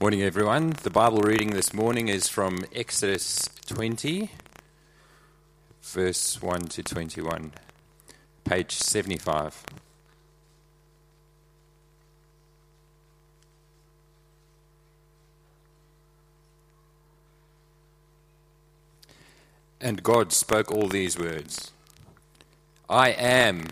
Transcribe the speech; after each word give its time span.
Morning, 0.00 0.22
everyone. 0.22 0.70
The 0.82 0.90
Bible 0.90 1.20
reading 1.20 1.50
this 1.50 1.72
morning 1.72 2.08
is 2.08 2.28
from 2.28 2.64
Exodus 2.74 3.48
20, 3.66 4.28
verse 5.82 6.42
1 6.42 6.62
to 6.62 6.82
21, 6.82 7.52
page 8.42 8.72
75. 8.72 9.64
And 19.80 20.02
God 20.02 20.32
spoke 20.32 20.72
all 20.72 20.88
these 20.88 21.16
words 21.16 21.70
I 22.90 23.10
am 23.10 23.68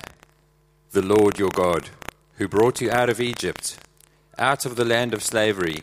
the 0.93 1.02
Lord 1.02 1.41
your 1.41 1.50
God, 1.50 1.89
who 2.36 2.46
brought 2.46 2.80
you 2.80 2.93
out 2.93 3.11
of 3.11 3.20
Egypt, 3.20 3.77
out 4.39 4.64
of 4.64 4.77
the 4.77 4.84
land 4.84 5.14
of 5.14 5.25
slavery. 5.25 5.82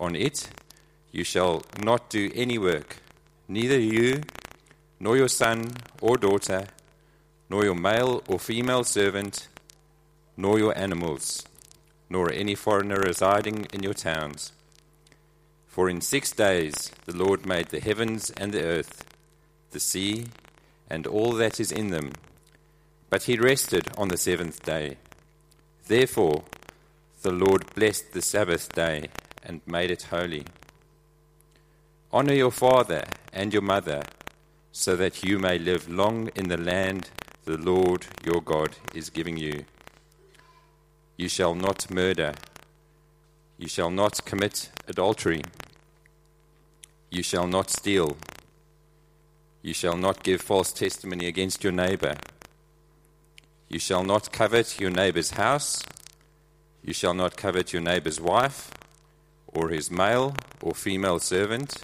On 0.00 0.14
it 0.14 0.48
you 1.10 1.24
shall 1.24 1.62
not 1.80 2.08
do 2.10 2.30
any 2.34 2.58
work, 2.58 2.98
neither 3.48 3.78
you, 3.78 4.22
nor 5.00 5.16
your 5.16 5.28
son 5.28 5.72
or 6.00 6.16
daughter, 6.16 6.66
nor 7.50 7.64
your 7.64 7.74
male 7.74 8.22
or 8.28 8.38
female 8.38 8.84
servant, 8.84 9.48
nor 10.36 10.58
your 10.58 10.76
animals, 10.78 11.44
nor 12.10 12.30
any 12.30 12.54
foreigner 12.54 13.00
residing 13.00 13.66
in 13.72 13.82
your 13.82 13.94
towns. 13.94 14.52
For 15.66 15.88
in 15.88 16.00
six 16.00 16.32
days 16.32 16.92
the 17.06 17.16
Lord 17.16 17.46
made 17.46 17.68
the 17.68 17.80
heavens 17.80 18.30
and 18.30 18.52
the 18.52 18.62
earth, 18.62 19.04
the 19.70 19.80
sea, 19.80 20.26
and 20.90 21.06
all 21.06 21.32
that 21.32 21.60
is 21.60 21.72
in 21.72 21.90
them. 21.90 22.12
But 23.10 23.24
he 23.24 23.36
rested 23.36 23.88
on 23.96 24.08
the 24.08 24.16
seventh 24.16 24.64
day. 24.64 24.96
Therefore 25.86 26.44
the 27.22 27.32
Lord 27.32 27.74
blessed 27.74 28.12
the 28.12 28.22
Sabbath 28.22 28.72
day 28.74 29.08
and 29.48 29.60
made 29.66 29.90
it 29.90 30.02
holy. 30.04 30.44
Honor 32.12 32.34
your 32.34 32.52
father 32.52 33.04
and 33.32 33.52
your 33.52 33.62
mother, 33.62 34.02
so 34.70 34.94
that 34.94 35.24
you 35.24 35.40
may 35.40 35.58
live 35.58 35.90
long 35.90 36.28
in 36.36 36.48
the 36.48 36.56
land 36.56 37.10
the 37.44 37.56
Lord 37.56 38.06
your 38.24 38.40
God 38.42 38.76
is 38.94 39.10
giving 39.10 39.38
you. 39.38 39.64
You 41.16 41.28
shall 41.28 41.54
not 41.54 41.90
murder. 41.90 42.34
You 43.56 43.68
shall 43.68 43.90
not 43.90 44.24
commit 44.24 44.70
adultery. 44.86 45.42
You 47.10 47.22
shall 47.22 47.46
not 47.46 47.70
steal. 47.70 48.18
You 49.62 49.72
shall 49.72 49.96
not 49.96 50.22
give 50.22 50.42
false 50.42 50.72
testimony 50.72 51.26
against 51.26 51.64
your 51.64 51.72
neighbor. 51.72 52.14
You 53.68 53.78
shall 53.78 54.04
not 54.04 54.30
covet 54.30 54.78
your 54.78 54.90
neighbor's 54.90 55.32
house. 55.32 55.82
You 56.84 56.92
shall 56.92 57.14
not 57.14 57.36
covet 57.36 57.72
your 57.72 57.82
neighbor's 57.82 58.20
wife, 58.20 58.70
or 59.48 59.70
his 59.70 59.90
male 59.90 60.34
or 60.62 60.74
female 60.74 61.18
servant, 61.18 61.82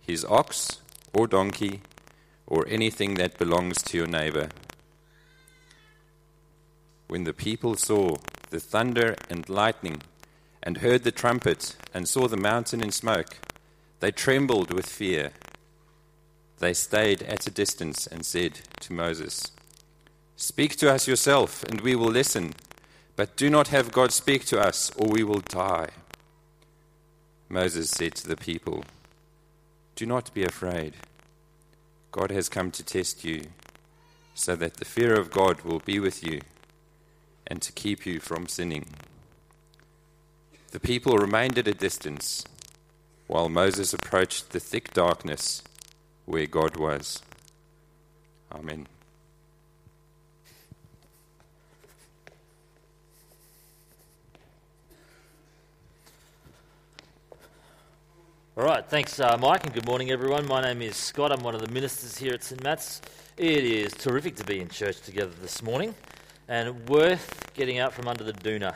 his 0.00 0.24
ox 0.24 0.80
or 1.12 1.26
donkey, 1.26 1.82
or 2.46 2.66
anything 2.68 3.14
that 3.14 3.38
belongs 3.38 3.82
to 3.82 3.96
your 3.96 4.06
neighbor. 4.06 4.48
When 7.08 7.24
the 7.24 7.32
people 7.32 7.76
saw 7.76 8.16
the 8.50 8.60
thunder 8.60 9.16
and 9.30 9.48
lightning, 9.48 10.02
and 10.62 10.78
heard 10.78 11.02
the 11.02 11.10
trumpet, 11.10 11.76
and 11.92 12.08
saw 12.08 12.28
the 12.28 12.36
mountain 12.36 12.82
in 12.82 12.92
smoke, 12.92 13.36
they 14.00 14.12
trembled 14.12 14.72
with 14.72 14.86
fear. 14.86 15.32
They 16.60 16.72
stayed 16.72 17.22
at 17.22 17.46
a 17.46 17.50
distance 17.50 18.06
and 18.06 18.24
said 18.24 18.60
to 18.80 18.92
Moses, 18.92 19.50
Speak 20.36 20.76
to 20.76 20.92
us 20.92 21.08
yourself, 21.08 21.64
and 21.64 21.80
we 21.80 21.94
will 21.94 22.10
listen, 22.10 22.54
but 23.16 23.36
do 23.36 23.50
not 23.50 23.68
have 23.68 23.92
God 23.92 24.12
speak 24.12 24.44
to 24.46 24.60
us, 24.60 24.90
or 24.96 25.08
we 25.08 25.24
will 25.24 25.40
die. 25.40 25.88
Moses 27.52 27.90
said 27.90 28.14
to 28.14 28.26
the 28.26 28.36
people, 28.36 28.82
Do 29.94 30.06
not 30.06 30.32
be 30.32 30.42
afraid. 30.42 30.94
God 32.10 32.30
has 32.30 32.48
come 32.48 32.70
to 32.70 32.82
test 32.82 33.26
you, 33.26 33.48
so 34.34 34.56
that 34.56 34.78
the 34.78 34.86
fear 34.86 35.12
of 35.20 35.30
God 35.30 35.60
will 35.60 35.80
be 35.80 36.00
with 36.00 36.26
you, 36.26 36.40
and 37.46 37.60
to 37.60 37.70
keep 37.70 38.06
you 38.06 38.20
from 38.20 38.48
sinning. 38.48 38.86
The 40.70 40.80
people 40.80 41.18
remained 41.18 41.58
at 41.58 41.68
a 41.68 41.74
distance 41.74 42.42
while 43.26 43.50
Moses 43.50 43.92
approached 43.92 44.52
the 44.52 44.60
thick 44.60 44.94
darkness 44.94 45.62
where 46.24 46.46
God 46.46 46.78
was. 46.78 47.20
Amen. 48.50 48.86
All 58.54 58.64
right, 58.64 58.86
thanks, 58.86 59.18
uh, 59.18 59.38
Mike, 59.40 59.64
and 59.64 59.72
good 59.72 59.86
morning, 59.86 60.10
everyone. 60.10 60.46
My 60.46 60.60
name 60.60 60.82
is 60.82 60.94
Scott. 60.94 61.32
I'm 61.32 61.42
one 61.42 61.54
of 61.54 61.62
the 61.62 61.72
ministers 61.72 62.18
here 62.18 62.34
at 62.34 62.44
St. 62.44 62.62
Matt's. 62.62 63.00
It 63.38 63.64
is 63.64 63.94
terrific 63.94 64.36
to 64.36 64.44
be 64.44 64.60
in 64.60 64.68
church 64.68 65.00
together 65.00 65.32
this 65.40 65.62
morning 65.62 65.94
and 66.48 66.86
worth 66.86 67.50
getting 67.54 67.78
out 67.78 67.94
from 67.94 68.08
under 68.08 68.24
the 68.24 68.34
doona, 68.34 68.74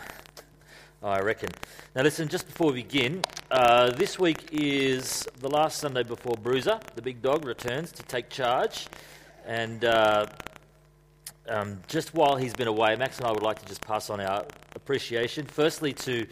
I 1.03 1.19
reckon. 1.19 1.51
Now, 1.95 2.05
listen, 2.05 2.27
just 2.27 2.47
before 2.47 2.69
we 2.69 2.85
begin, 2.85 3.21
uh, 3.51 3.91
this 3.91 4.19
week 4.19 4.49
is 4.51 5.29
the 5.41 5.51
last 5.51 5.79
Sunday 5.79 6.05
before 6.05 6.37
Bruiser, 6.43 6.81
the 6.95 7.03
big 7.03 7.21
dog, 7.21 7.45
returns 7.45 7.93
to 7.93 8.03
take 8.05 8.31
charge. 8.31 8.87
And 9.45 9.85
uh, 9.85 10.25
um, 11.51 11.83
just 11.87 12.15
while 12.15 12.37
he's 12.37 12.55
been 12.55 12.69
away, 12.69 12.97
Max 12.97 13.19
and 13.19 13.27
I 13.27 13.31
would 13.31 13.43
like 13.43 13.59
to 13.59 13.67
just 13.67 13.83
pass 13.83 14.09
on 14.09 14.23
our 14.23 14.47
appreciation, 14.75 15.45
firstly, 15.45 15.93
to 15.93 16.27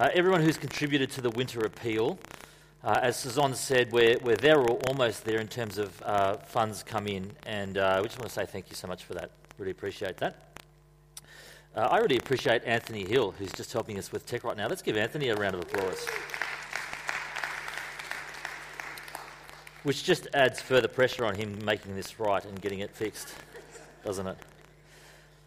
uh, 0.00 0.08
everyone 0.12 0.40
who's 0.42 0.56
contributed 0.56 1.12
to 1.12 1.20
the 1.20 1.30
winter 1.30 1.60
appeal. 1.60 2.18
Uh, 2.82 2.98
as 3.02 3.18
Suzanne 3.18 3.54
said, 3.54 3.92
we're, 3.92 4.16
we're 4.22 4.36
there 4.36 4.58
or 4.58 4.78
almost 4.88 5.24
there 5.24 5.38
in 5.38 5.48
terms 5.48 5.76
of 5.76 6.02
uh, 6.02 6.38
funds 6.38 6.82
come 6.82 7.06
in, 7.06 7.30
and 7.44 7.76
uh, 7.76 7.98
we 8.00 8.08
just 8.08 8.18
want 8.18 8.28
to 8.30 8.34
say 8.34 8.46
thank 8.46 8.70
you 8.70 8.74
so 8.74 8.88
much 8.88 9.04
for 9.04 9.12
that. 9.12 9.30
Really 9.58 9.72
appreciate 9.72 10.16
that. 10.16 10.56
Uh, 11.76 11.80
I 11.80 11.98
really 11.98 12.16
appreciate 12.16 12.64
Anthony 12.64 13.04
Hill, 13.04 13.32
who's 13.32 13.52
just 13.52 13.70
helping 13.70 13.98
us 13.98 14.10
with 14.10 14.24
tech 14.24 14.44
right 14.44 14.56
now. 14.56 14.66
Let's 14.66 14.80
give 14.80 14.96
Anthony 14.96 15.28
a 15.28 15.36
round 15.36 15.56
of 15.56 15.60
applause. 15.60 16.06
Which 19.82 20.02
just 20.02 20.28
adds 20.32 20.62
further 20.62 20.88
pressure 20.88 21.26
on 21.26 21.34
him 21.34 21.62
making 21.62 21.96
this 21.96 22.18
right 22.18 22.44
and 22.44 22.60
getting 22.62 22.78
it 22.78 22.90
fixed, 22.90 23.34
doesn't 24.04 24.26
it? 24.26 24.38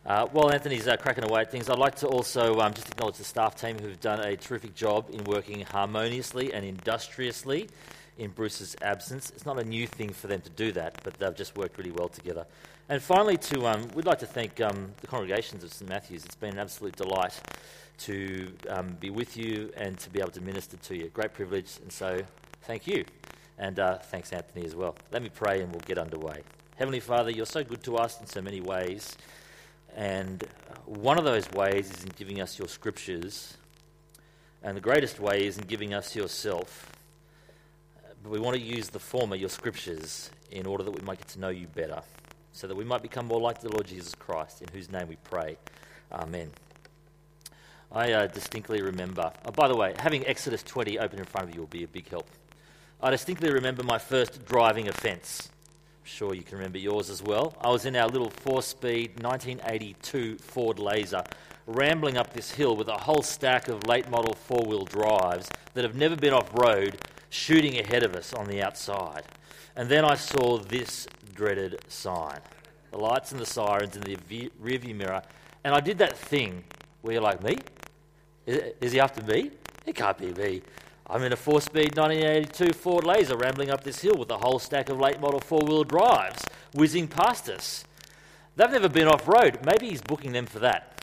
Uh, 0.06 0.28
while 0.28 0.52
Anthony's 0.52 0.88
uh, 0.88 0.98
cracking 0.98 1.24
away 1.24 1.42
at 1.42 1.52
things, 1.52 1.70
I'd 1.70 1.80
like 1.80 1.96
to 1.96 2.08
also 2.08 2.60
um, 2.60 2.74
just 2.74 2.90
acknowledge 2.90 3.16
the 3.16 3.24
staff 3.24 3.56
team 3.56 3.80
who've 3.80 4.00
done 4.02 4.20
a 4.20 4.36
terrific 4.36 4.76
job 4.76 5.10
in 5.14 5.24
working 5.24 5.62
harmoniously 5.62 6.54
and 6.54 6.66
industriously 6.66 7.70
in 8.18 8.30
Bruce's 8.32 8.76
absence. 8.82 9.30
It's 9.30 9.46
not 9.46 9.60
a 9.60 9.64
new 9.64 9.88
thing 9.88 10.10
for 10.10 10.28
them 10.28 10.42
to 10.42 10.50
do 10.50 10.74
that, 10.74 11.00
but 11.04 11.14
they've 11.14 11.36
just 11.36 11.58
worked 11.58 11.78
really 11.78 11.92
well 11.92 12.10
together. 12.10 12.46
And 12.90 13.02
finally, 13.02 13.38
to 13.38 13.66
um, 13.66 13.88
we'd 13.96 14.06
like 14.06 14.20
to 14.20 14.26
thank 14.26 14.60
um, 14.60 14.92
the 15.00 15.08
congregations 15.08 15.64
of 15.64 15.72
St 15.72 15.90
Matthew's. 15.90 16.26
It's 16.26 16.36
been 16.36 16.52
an 16.52 16.60
absolute 16.60 16.98
delight 16.98 17.40
to 18.00 18.52
um, 18.70 18.98
be 19.00 19.10
with 19.10 19.38
you 19.38 19.72
and 19.78 19.98
to 20.00 20.10
be 20.10 20.20
able 20.20 20.32
to 20.32 20.42
minister 20.42 20.76
to 20.76 20.98
you. 20.98 21.08
Great 21.10 21.34
privilege, 21.34 21.78
and 21.82 21.92
so 21.92 22.22
thank 22.64 22.88
you. 22.88 23.06
And 23.58 23.80
uh, 23.80 24.00
thanks, 24.00 24.34
Anthony, 24.34 24.66
as 24.66 24.76
well. 24.76 24.96
Let 25.12 25.24
me 25.24 25.30
pray 25.30 25.62
and 25.62 25.72
we'll 25.72 25.82
get 25.82 25.98
underway. 25.98 26.42
Heavenly 26.76 27.00
Father, 27.00 27.30
you're 27.30 27.46
so 27.46 27.64
good 27.64 27.84
to 27.84 27.96
us 27.96 28.20
in 28.20 28.28
so 28.28 28.42
many 28.42 28.60
ways. 28.60 29.16
And 29.96 30.44
one 30.86 31.18
of 31.18 31.24
those 31.24 31.50
ways 31.52 31.92
is 31.92 32.04
in 32.04 32.12
giving 32.16 32.42
us 32.42 32.58
your 32.58 32.68
scriptures 32.68 33.58
And 34.64 34.78
the 34.78 34.82
greatest 34.82 35.20
way 35.20 35.46
is 35.46 35.58
in 35.58 35.66
giving 35.66 35.94
us 35.94 36.16
yourself. 36.16 36.90
But 38.24 38.32
we 38.32 38.40
want 38.40 38.56
to 38.56 38.62
use 38.62 38.90
the 38.90 39.00
former, 39.00 39.36
your 39.36 39.50
scriptures, 39.50 40.32
in 40.52 40.66
order 40.66 40.86
that 40.86 40.92
we 40.92 41.02
might 41.02 41.18
get 41.18 41.28
to 41.30 41.40
know 41.40 41.50
you 41.50 41.68
better, 41.68 42.02
so 42.54 42.68
that 42.68 42.76
we 42.76 42.86
might 42.86 43.02
become 43.02 43.28
more 43.28 43.42
like 43.42 43.60
the 43.60 43.70
Lord 43.70 43.88
Jesus 43.88 44.16
Christ, 44.16 44.62
in 44.62 44.70
whose 44.72 44.90
name 44.90 45.10
we 45.10 45.18
pray. 45.18 45.58
Amen. 46.14 46.52
I 47.92 48.14
uh, 48.14 48.28
distinctly 48.28 48.82
remember, 48.82 49.34
oh, 49.46 49.52
by 49.52 49.68
the 49.68 49.76
way, 49.76 49.94
having 50.00 50.26
Exodus 50.26 50.64
20 50.64 50.98
open 50.98 51.20
in 51.20 51.26
front 51.26 51.50
of 51.50 51.54
you 51.54 51.60
will 51.60 51.68
be 51.68 51.84
a 51.84 51.88
big 51.88 52.08
help. 52.10 52.28
I 53.02 53.12
distinctly 53.12 53.52
remember 53.52 53.84
my 53.84 53.98
first 53.98 54.46
driving 54.46 54.88
offence. 54.88 55.50
Sure 56.04 56.34
you 56.34 56.44
can 56.44 56.58
remember 56.58 56.78
yours 56.78 57.10
as 57.10 57.24
well. 57.24 57.56
I 57.62 57.70
was 57.70 57.86
in 57.86 57.96
our 57.96 58.08
little 58.08 58.30
four 58.30 58.62
speed 58.62 59.24
1982 59.24 60.38
Ford 60.38 60.78
Laser, 60.78 61.24
rambling 61.66 62.18
up 62.18 62.34
this 62.34 62.52
hill 62.52 62.76
with 62.76 62.90
a 62.90 62.98
whole 62.98 63.22
stack 63.22 63.70
of 63.70 63.88
late 63.88 64.10
model 64.10 64.34
four 64.34 64.64
wheel 64.66 64.84
drives 64.84 65.50
that 65.74 65.84
have 65.84 65.96
never 65.96 66.16
been 66.16 66.34
off 66.34 66.54
road 66.54 66.98
shooting 67.30 67.80
ahead 67.80 68.04
of 68.04 68.16
us 68.16 68.34
on 68.34 68.48
the 68.48 68.62
outside. 68.62 69.24
And 69.76 69.90
then 69.90 70.04
I 70.04 70.16
saw 70.16 70.58
this 70.58 71.08
dreaded 71.34 71.80
sign 71.88 72.40
the 72.92 73.00
lights 73.00 73.32
and 73.32 73.42
the 73.42 73.46
sirens 73.46 73.96
in 73.96 74.04
the 74.04 74.16
rearview 74.64 74.96
mirror. 74.96 75.24
And 75.64 75.74
I 75.74 75.80
did 75.80 75.98
that 75.98 76.16
thing 76.16 76.64
where 77.02 77.14
you're 77.14 77.24
like, 77.24 77.42
me? 77.42 77.58
Is 78.46 78.92
he 78.92 79.00
after 79.00 79.24
me? 79.24 79.50
It 79.88 79.96
can't 79.96 80.18
be 80.18 80.32
me. 80.32 80.62
I'm 81.08 81.24
in 81.24 81.34
a 81.34 81.36
four 81.36 81.60
speed 81.60 81.98
1982 81.98 82.74
Ford 82.74 83.04
Laser 83.04 83.36
rambling 83.36 83.70
up 83.70 83.84
this 83.84 84.02
hill 84.02 84.16
with 84.18 84.32
a 84.32 84.38
whole 84.38 84.60
stack 84.60 84.90
of 84.90 85.00
late 85.00 85.20
model 85.20 85.40
four 85.40 85.60
wheel 85.60 85.84
drives 85.84 86.44
whizzing 86.74 87.08
past 87.08 87.50
us. 87.50 87.84
They've 88.56 88.72
never 88.72 88.90
been 88.90 89.08
off 89.08 89.28
road. 89.28 89.60
Maybe 89.66 89.90
he's 89.90 90.02
booking 90.02 90.32
them 90.32 90.46
for 90.46 90.60
that. 90.60 90.94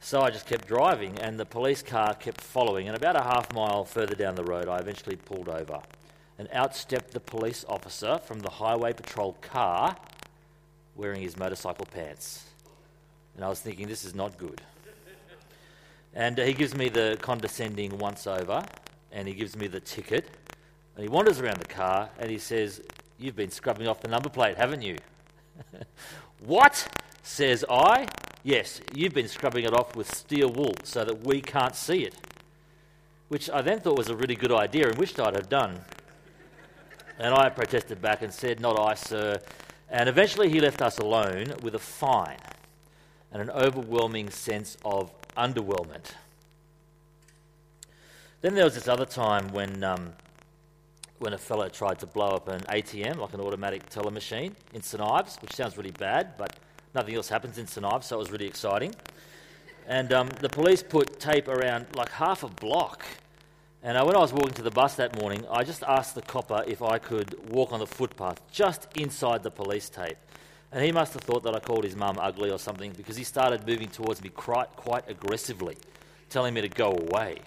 So 0.00 0.20
I 0.20 0.30
just 0.30 0.46
kept 0.46 0.66
driving, 0.66 1.18
and 1.20 1.38
the 1.38 1.44
police 1.44 1.82
car 1.82 2.14
kept 2.14 2.40
following. 2.40 2.88
And 2.88 2.96
about 2.96 3.14
a 3.14 3.22
half 3.22 3.52
mile 3.52 3.84
further 3.84 4.14
down 4.14 4.34
the 4.34 4.44
road, 4.44 4.68
I 4.68 4.78
eventually 4.78 5.16
pulled 5.16 5.48
over. 5.48 5.80
And 6.38 6.48
out 6.52 6.74
stepped 6.74 7.12
the 7.12 7.20
police 7.20 7.64
officer 7.68 8.18
from 8.18 8.40
the 8.40 8.50
highway 8.50 8.94
patrol 8.94 9.36
car 9.40 9.96
wearing 10.96 11.22
his 11.22 11.36
motorcycle 11.36 11.86
pants. 11.86 12.46
And 13.36 13.44
I 13.44 13.48
was 13.48 13.60
thinking, 13.60 13.86
this 13.86 14.04
is 14.04 14.14
not 14.14 14.38
good. 14.38 14.60
And 16.14 16.38
uh, 16.38 16.44
he 16.44 16.52
gives 16.52 16.74
me 16.74 16.88
the 16.88 17.18
condescending 17.20 17.98
once 17.98 18.26
over, 18.26 18.64
and 19.12 19.26
he 19.26 19.34
gives 19.34 19.56
me 19.56 19.66
the 19.66 19.80
ticket. 19.80 20.28
And 20.96 21.02
he 21.04 21.08
wanders 21.08 21.40
around 21.40 21.58
the 21.58 21.68
car 21.68 22.10
and 22.18 22.30
he 22.30 22.38
says, 22.38 22.82
You've 23.18 23.36
been 23.36 23.50
scrubbing 23.50 23.86
off 23.86 24.00
the 24.00 24.08
number 24.08 24.28
plate, 24.28 24.56
haven't 24.56 24.82
you? 24.82 24.96
what? 26.44 26.88
says 27.22 27.64
I. 27.70 28.08
Yes, 28.42 28.80
you've 28.94 29.14
been 29.14 29.28
scrubbing 29.28 29.64
it 29.64 29.72
off 29.72 29.94
with 29.94 30.12
steel 30.12 30.50
wool 30.50 30.74
so 30.82 31.04
that 31.04 31.24
we 31.24 31.40
can't 31.40 31.76
see 31.76 32.02
it. 32.02 32.16
Which 33.28 33.48
I 33.48 33.62
then 33.62 33.80
thought 33.80 33.96
was 33.96 34.08
a 34.08 34.16
really 34.16 34.34
good 34.34 34.52
idea 34.52 34.88
and 34.88 34.98
wished 34.98 35.20
I'd 35.20 35.36
have 35.36 35.48
done. 35.48 35.80
And 37.18 37.32
I 37.34 37.48
protested 37.50 38.02
back 38.02 38.22
and 38.22 38.32
said, 38.32 38.60
Not 38.60 38.78
I, 38.78 38.94
sir. 38.94 39.40
And 39.88 40.08
eventually 40.08 40.50
he 40.50 40.60
left 40.60 40.82
us 40.82 40.98
alone 40.98 41.54
with 41.62 41.74
a 41.74 41.78
fine 41.78 42.38
and 43.30 43.40
an 43.40 43.50
overwhelming 43.50 44.28
sense 44.30 44.76
of 44.84 45.12
underwhelmment. 45.36 46.12
Then 48.40 48.54
there 48.54 48.64
was 48.64 48.74
this 48.74 48.88
other 48.88 49.06
time 49.06 49.52
when, 49.52 49.84
um, 49.84 50.12
when 51.20 51.32
a 51.32 51.38
fellow 51.38 51.68
tried 51.68 52.00
to 52.00 52.06
blow 52.06 52.30
up 52.30 52.48
an 52.48 52.60
ATM, 52.62 53.18
like 53.18 53.34
an 53.34 53.40
automatic 53.40 53.88
teller 53.88 54.10
machine, 54.10 54.56
in 54.74 54.82
St 54.82 55.00
Ives, 55.00 55.36
which 55.40 55.54
sounds 55.54 55.76
really 55.76 55.92
bad, 55.92 56.36
but 56.36 56.56
nothing 56.94 57.14
else 57.14 57.28
happens 57.28 57.58
in 57.58 57.66
St 57.66 57.86
Ives, 57.86 58.06
so 58.06 58.16
it 58.16 58.18
was 58.18 58.32
really 58.32 58.46
exciting. 58.46 58.94
And 59.86 60.12
um, 60.12 60.28
the 60.40 60.48
police 60.48 60.82
put 60.82 61.20
tape 61.20 61.48
around 61.48 61.86
like 61.94 62.10
half 62.10 62.42
a 62.42 62.48
block. 62.48 63.04
And 63.84 63.96
uh, 63.96 64.04
when 64.04 64.16
I 64.16 64.20
was 64.20 64.32
walking 64.32 64.54
to 64.54 64.62
the 64.62 64.70
bus 64.70 64.94
that 64.96 65.20
morning, 65.20 65.44
I 65.50 65.64
just 65.64 65.82
asked 65.84 66.14
the 66.14 66.22
copper 66.22 66.64
if 66.66 66.82
I 66.82 66.98
could 66.98 67.50
walk 67.50 67.72
on 67.72 67.80
the 67.80 67.86
footpath 67.86 68.40
just 68.50 68.88
inside 68.96 69.42
the 69.42 69.50
police 69.50 69.88
tape. 69.88 70.18
And 70.72 70.84
he 70.84 70.90
must 70.90 71.12
have 71.12 71.22
thought 71.22 71.42
that 71.42 71.54
I 71.54 71.60
called 71.60 71.84
his 71.84 71.94
mum 71.94 72.18
ugly 72.20 72.50
or 72.50 72.58
something 72.58 72.92
because 72.92 73.16
he 73.16 73.24
started 73.24 73.66
moving 73.66 73.88
towards 73.88 74.22
me 74.22 74.30
quite, 74.30 74.74
quite 74.74 75.08
aggressively, 75.08 75.76
telling 76.30 76.54
me 76.54 76.62
to 76.62 76.68
go 76.68 76.92
away. 76.92 77.38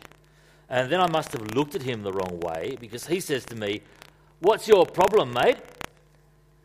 And 0.69 0.91
then 0.91 1.01
I 1.01 1.07
must 1.07 1.31
have 1.33 1.41
looked 1.55 1.75
at 1.75 1.81
him 1.81 2.03
the 2.03 2.13
wrong 2.13 2.39
way 2.39 2.77
because 2.79 3.07
he 3.07 3.19
says 3.19 3.43
to 3.45 3.55
me, 3.55 3.81
What's 4.39 4.67
your 4.67 4.85
problem, 4.85 5.33
mate? 5.33 5.57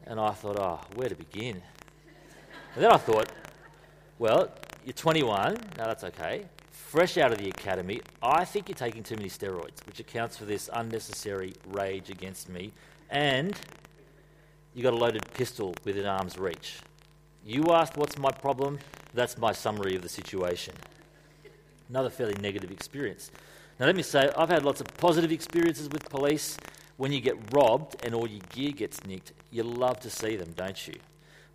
And 0.06 0.20
I 0.20 0.32
thought, 0.32 0.58
Oh, 0.58 0.80
where 0.94 1.08
to 1.08 1.14
begin? 1.14 1.62
And 2.74 2.84
then 2.84 2.92
I 2.92 2.98
thought, 2.98 3.30
well, 4.18 4.52
you're 4.84 4.92
21. 4.92 5.54
No, 5.54 5.60
that's 5.76 6.04
okay. 6.04 6.44
Fresh 6.70 7.18
out 7.18 7.32
of 7.32 7.38
the 7.38 7.48
academy, 7.48 8.00
I 8.22 8.44
think 8.44 8.68
you're 8.68 8.76
taking 8.76 9.02
too 9.02 9.16
many 9.16 9.28
steroids, 9.28 9.84
which 9.86 10.00
accounts 10.00 10.36
for 10.36 10.44
this 10.44 10.68
unnecessary 10.72 11.54
rage 11.68 12.10
against 12.10 12.48
me. 12.48 12.72
And 13.10 13.56
you 14.74 14.82
got 14.82 14.92
a 14.92 14.96
loaded 14.96 15.22
pistol 15.34 15.74
within 15.84 16.06
arm's 16.06 16.38
reach. 16.38 16.78
You 17.44 17.64
asked 17.72 17.96
what's 17.96 18.18
my 18.18 18.30
problem, 18.30 18.78
that's 19.14 19.38
my 19.38 19.52
summary 19.52 19.96
of 19.96 20.02
the 20.02 20.08
situation. 20.08 20.74
Another 21.88 22.10
fairly 22.10 22.34
negative 22.40 22.70
experience. 22.70 23.30
Now, 23.78 23.86
let 23.86 23.96
me 23.96 24.02
say, 24.02 24.30
I've 24.36 24.50
had 24.50 24.64
lots 24.64 24.80
of 24.80 24.86
positive 24.98 25.32
experiences 25.32 25.88
with 25.88 26.08
police. 26.08 26.56
When 26.98 27.12
you 27.12 27.20
get 27.20 27.36
robbed 27.52 27.96
and 28.04 28.14
all 28.14 28.28
your 28.28 28.42
gear 28.50 28.72
gets 28.72 29.04
nicked, 29.06 29.32
you 29.50 29.62
love 29.62 29.98
to 30.00 30.10
see 30.10 30.36
them, 30.36 30.52
don't 30.54 30.86
you? 30.86 30.94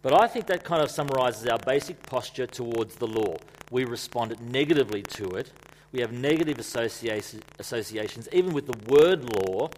But 0.02 0.20
I 0.20 0.28
think 0.28 0.48
that 0.48 0.64
kind 0.64 0.82
of 0.82 0.90
summarizes 0.90 1.48
our 1.48 1.60
basic 1.60 2.02
posture 2.04 2.48
towards 2.48 2.96
the 2.96 3.08
law. 3.08 3.38
We 3.72 3.86
respond 3.86 4.36
negatively 4.42 5.04
to 5.04 5.30
it. 5.36 5.52
We 5.92 6.02
have 6.02 6.12
negative 6.12 6.60
associations, 6.60 8.30
even 8.32 8.54
with 8.54 8.66
the 8.66 8.92
word 8.92 9.24
law, 9.36 9.70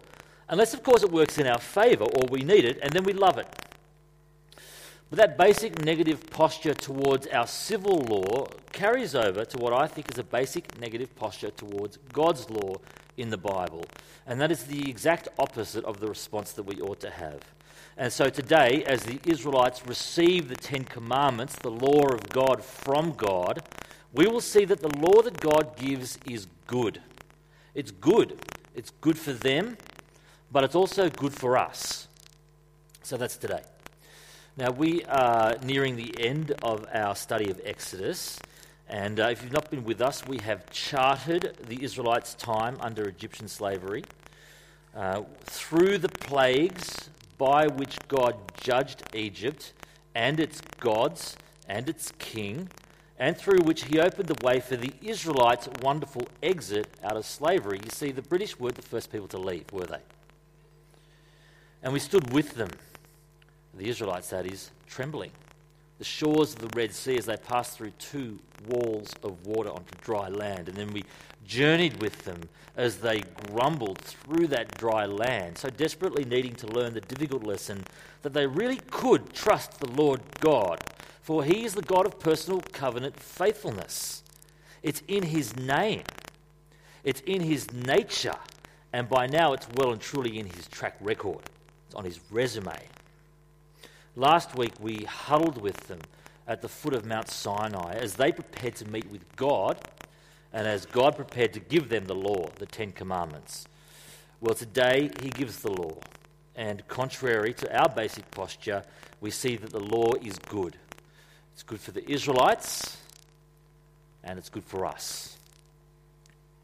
unless, 0.49 0.73
of 0.73 0.83
course, 0.83 1.03
it 1.03 1.11
works 1.11 1.37
in 1.37 1.47
our 1.47 1.59
favor 1.59 2.05
or 2.05 2.27
we 2.29 2.41
need 2.41 2.65
it, 2.65 2.79
and 2.81 2.91
then 2.91 3.03
we 3.03 3.13
love 3.13 3.37
it. 3.37 3.47
But 5.09 5.19
that 5.19 5.37
basic 5.37 5.83
negative 5.85 6.29
posture 6.29 6.73
towards 6.73 7.27
our 7.27 7.47
civil 7.47 7.99
law 8.09 8.47
carries 8.73 9.15
over 9.15 9.45
to 9.45 9.57
what 9.57 9.71
I 9.71 9.87
think 9.87 10.11
is 10.11 10.19
a 10.19 10.23
basic 10.23 10.79
negative 10.81 11.15
posture 11.15 11.51
towards 11.51 11.97
God's 12.11 12.49
law 12.49 12.75
in 13.15 13.29
the 13.29 13.37
Bible. 13.37 13.85
And 14.25 14.41
that 14.41 14.51
is 14.51 14.65
the 14.65 14.89
exact 14.89 15.29
opposite 15.39 15.85
of 15.85 16.01
the 16.01 16.07
response 16.07 16.51
that 16.53 16.63
we 16.63 16.81
ought 16.81 16.99
to 16.99 17.09
have. 17.09 17.39
And 17.95 18.11
so 18.11 18.29
today, 18.29 18.83
as 18.85 19.03
the 19.03 19.19
Israelites 19.25 19.87
receive 19.87 20.49
the 20.49 20.55
Ten 20.55 20.83
Commandments, 20.83 21.55
the 21.55 21.71
law 21.71 22.09
of 22.09 22.29
God 22.29 22.61
from 22.63 23.13
God, 23.13 23.63
we 24.13 24.27
will 24.27 24.41
see 24.41 24.65
that 24.65 24.81
the 24.81 24.95
law 24.99 25.21
that 25.21 25.39
God 25.39 25.77
gives 25.77 26.19
is 26.29 26.47
good. 26.67 27.01
It's 27.73 27.91
good. 27.91 28.39
It's 28.75 28.91
good 29.01 29.17
for 29.17 29.33
them, 29.33 29.77
but 30.51 30.63
it's 30.63 30.75
also 30.75 31.09
good 31.09 31.33
for 31.33 31.57
us. 31.57 32.07
So 33.03 33.17
that's 33.17 33.37
today. 33.37 33.61
Now, 34.57 34.71
we 34.71 35.03
are 35.05 35.55
nearing 35.63 35.95
the 35.95 36.13
end 36.19 36.53
of 36.63 36.85
our 36.91 37.15
study 37.15 37.51
of 37.51 37.61
Exodus. 37.63 38.39
And 38.89 39.19
uh, 39.19 39.25
if 39.25 39.43
you've 39.43 39.51
not 39.51 39.69
been 39.69 39.83
with 39.83 40.01
us, 40.01 40.25
we 40.25 40.39
have 40.39 40.69
charted 40.71 41.57
the 41.67 41.83
Israelites' 41.83 42.33
time 42.33 42.77
under 42.79 43.07
Egyptian 43.07 43.47
slavery. 43.47 44.03
Uh, 44.95 45.21
through 45.43 45.99
the 45.99 46.09
plagues 46.09 47.09
by 47.37 47.67
which 47.67 47.97
God 48.07 48.35
judged 48.59 49.03
Egypt 49.13 49.73
and 50.15 50.39
its 50.39 50.61
gods 50.79 51.37
and 51.69 51.87
its 51.87 52.11
king, 52.17 52.69
and 53.19 53.37
through 53.37 53.59
which 53.59 53.83
he 53.83 53.99
opened 53.99 54.27
the 54.27 54.45
way 54.45 54.59
for 54.59 54.75
the 54.75 54.91
Israelites' 55.03 55.69
wonderful 55.83 56.27
exit 56.41 56.87
out 57.03 57.15
of 57.15 57.25
slavery. 57.25 57.79
You 57.83 57.91
see, 57.91 58.11
the 58.11 58.21
British 58.23 58.59
weren't 58.59 58.75
the 58.75 58.81
first 58.81 59.11
people 59.11 59.27
to 59.27 59.37
leave, 59.37 59.71
were 59.71 59.85
they? 59.85 59.99
And 61.87 61.93
we 61.93 62.01
stood 62.01 62.33
with 62.33 62.55
them, 62.55 62.67
the 63.73 63.87
Israelites, 63.87 64.31
that 64.31 64.45
is, 64.45 64.71
trembling. 64.89 65.31
The 65.99 66.03
shores 66.03 66.51
of 66.51 66.59
the 66.59 66.77
Red 66.77 66.93
Sea 66.93 67.17
as 67.17 67.27
they 67.27 67.37
passed 67.37 67.77
through 67.77 67.91
two 67.91 68.39
walls 68.67 69.15
of 69.23 69.47
water 69.47 69.69
onto 69.69 69.95
dry 70.01 70.27
land. 70.27 70.67
And 70.67 70.75
then 70.75 70.91
we 70.91 71.05
journeyed 71.45 72.01
with 72.01 72.25
them 72.25 72.41
as 72.75 72.97
they 72.97 73.21
grumbled 73.49 73.99
through 73.99 74.47
that 74.47 74.77
dry 74.77 75.05
land, 75.05 75.57
so 75.57 75.69
desperately 75.69 76.25
needing 76.25 76.55
to 76.55 76.67
learn 76.67 76.93
the 76.93 76.99
difficult 76.99 77.43
lesson 77.45 77.85
that 78.21 78.33
they 78.33 78.47
really 78.47 78.81
could 78.91 79.31
trust 79.31 79.79
the 79.79 79.89
Lord 79.91 80.19
God, 80.41 80.81
for 81.21 81.41
He 81.41 81.63
is 81.63 81.73
the 81.73 81.81
God 81.83 82.05
of 82.05 82.19
personal 82.19 82.59
covenant 82.73 83.17
faithfulness. 83.17 84.23
It's 84.83 85.03
in 85.07 85.23
His 85.23 85.55
name, 85.55 86.03
it's 87.05 87.21
in 87.21 87.39
His 87.39 87.71
nature, 87.71 88.35
and 88.91 89.07
by 89.07 89.27
now 89.27 89.53
it's 89.53 89.69
well 89.77 89.93
and 89.93 90.01
truly 90.01 90.37
in 90.37 90.47
His 90.47 90.67
track 90.67 90.97
record. 90.99 91.43
It's 91.87 91.95
on 91.95 92.05
His 92.05 92.19
resume. 92.29 92.77
Last 94.15 94.57
week 94.57 94.73
we 94.79 95.05
huddled 95.05 95.61
with 95.61 95.87
them 95.87 95.99
at 96.47 96.61
the 96.61 96.69
foot 96.69 96.93
of 96.93 97.05
Mount 97.05 97.29
Sinai 97.29 97.93
as 97.93 98.13
they 98.13 98.31
prepared 98.31 98.75
to 98.75 98.85
meet 98.89 99.09
with 99.11 99.23
God 99.35 99.79
and 100.53 100.67
as 100.67 100.85
God 100.85 101.15
prepared 101.15 101.53
to 101.53 101.59
give 101.59 101.89
them 101.89 102.05
the 102.05 102.15
law, 102.15 102.49
the 102.55 102.65
Ten 102.65 102.91
Commandments. 102.91 103.67
Well, 104.41 104.55
today 104.55 105.09
he 105.21 105.29
gives 105.29 105.59
the 105.59 105.71
law. 105.71 105.97
And 106.55 106.87
contrary 106.87 107.53
to 107.53 107.79
our 107.79 107.89
basic 107.89 108.29
posture, 108.31 108.83
we 109.21 109.29
see 109.29 109.55
that 109.57 109.69
the 109.69 109.79
law 109.79 110.13
is 110.21 110.39
good. 110.39 110.75
It's 111.53 111.63
good 111.63 111.79
for 111.79 111.91
the 111.91 112.09
Israelites, 112.09 112.97
and 114.23 114.39
it's 114.39 114.49
good 114.49 114.63
for 114.63 114.85
us. 114.85 115.37